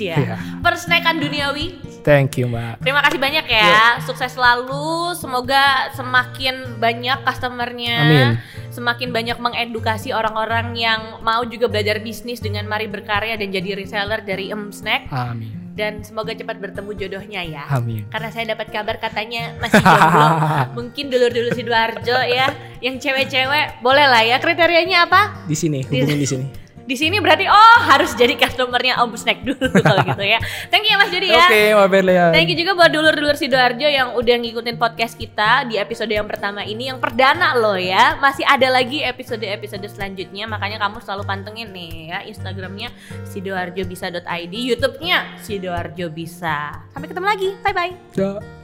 Cia. 0.00 0.16
Iya. 0.16 0.36
Persnekan 0.64 1.20
duniawi. 1.20 1.66
Thank 2.00 2.40
you, 2.40 2.48
Mbak. 2.48 2.80
Terima 2.80 3.04
kasih 3.04 3.20
banyak 3.20 3.44
ya. 3.44 4.00
Sukses 4.00 4.32
selalu. 4.32 5.12
Semoga 5.12 5.92
semakin 5.92 6.80
banyak 6.80 7.20
customernya. 7.28 7.96
Amin. 8.00 8.28
Semakin 8.72 9.12
banyak 9.12 9.36
mengedukasi 9.36 10.16
orang-orang 10.16 10.72
yang 10.72 11.20
mau 11.20 11.44
juga 11.44 11.68
belajar 11.68 12.00
bisnis 12.00 12.40
dengan 12.40 12.64
mari 12.64 12.88
berkarya 12.88 13.36
dan 13.36 13.52
jadi 13.52 13.76
reseller 13.76 14.24
dari 14.24 14.48
Em 14.48 14.72
Snack. 14.72 15.12
Amin. 15.12 15.60
Dan 15.76 16.00
semoga 16.04 16.32
cepat 16.32 16.60
bertemu 16.60 16.90
jodohnya 16.96 17.40
ya. 17.44 17.64
Amin. 17.68 18.08
Karena 18.08 18.28
saya 18.32 18.56
dapat 18.56 18.72
kabar 18.72 18.96
katanya 18.96 19.56
masih 19.60 19.80
jomblo. 19.80 20.28
Mungkin 20.80 21.04
dulu-dulu 21.12 21.48
Sidoarjo 21.52 22.18
ya. 22.24 22.48
Yang 22.80 22.96
cewek-cewek 23.04 23.84
boleh 23.84 24.06
lah 24.08 24.24
ya. 24.24 24.36
Kriterianya 24.40 25.08
apa? 25.08 25.44
Di 25.44 25.56
sini, 25.56 25.84
hubungin 25.84 26.20
di 26.20 26.28
sini. 26.28 26.59
Di 26.90 26.98
sini 26.98 27.22
berarti 27.22 27.46
oh 27.46 27.78
harus 27.86 28.10
jadi 28.18 28.34
customernya 28.34 28.98
Om 28.98 29.14
Snack 29.14 29.46
dulu 29.46 29.70
kalau 29.86 30.02
gitu 30.02 30.24
ya. 30.26 30.42
Thank 30.74 30.90
you 30.90 30.90
ya 30.90 30.98
Mas 30.98 31.10
Jody 31.14 31.30
ya. 31.30 31.46
Oke, 31.46 31.62
Mbak 31.78 31.88
Berlian. 31.94 32.30
Thank 32.34 32.50
you 32.50 32.58
juga 32.58 32.74
buat 32.74 32.90
dulur-dulur 32.90 33.38
Sidoarjo 33.38 33.86
yang 33.86 34.18
udah 34.18 34.34
ngikutin 34.42 34.74
podcast 34.74 35.14
kita 35.14 35.70
di 35.70 35.78
episode 35.78 36.10
yang 36.10 36.26
pertama 36.26 36.66
ini 36.66 36.90
yang 36.90 36.98
perdana 36.98 37.54
loh 37.54 37.78
ya. 37.78 38.18
Masih 38.18 38.42
ada 38.42 38.66
lagi 38.66 39.06
episode-episode 39.06 39.86
selanjutnya 39.86 40.50
makanya 40.50 40.82
kamu 40.82 40.98
selalu 40.98 41.22
pantengin 41.22 41.70
nih 41.70 42.10
ya 42.10 42.18
Instagramnya 42.26 42.90
sidoarjobisa.id, 43.30 44.50
YouTube-nya 44.50 45.38
Sidoarjo 45.38 46.10
Bisa. 46.10 46.74
Sampai 46.90 47.06
ketemu 47.06 47.26
lagi. 47.30 47.48
Bye 47.62 47.70
bye. 47.70 47.94
Ya. 48.18 48.59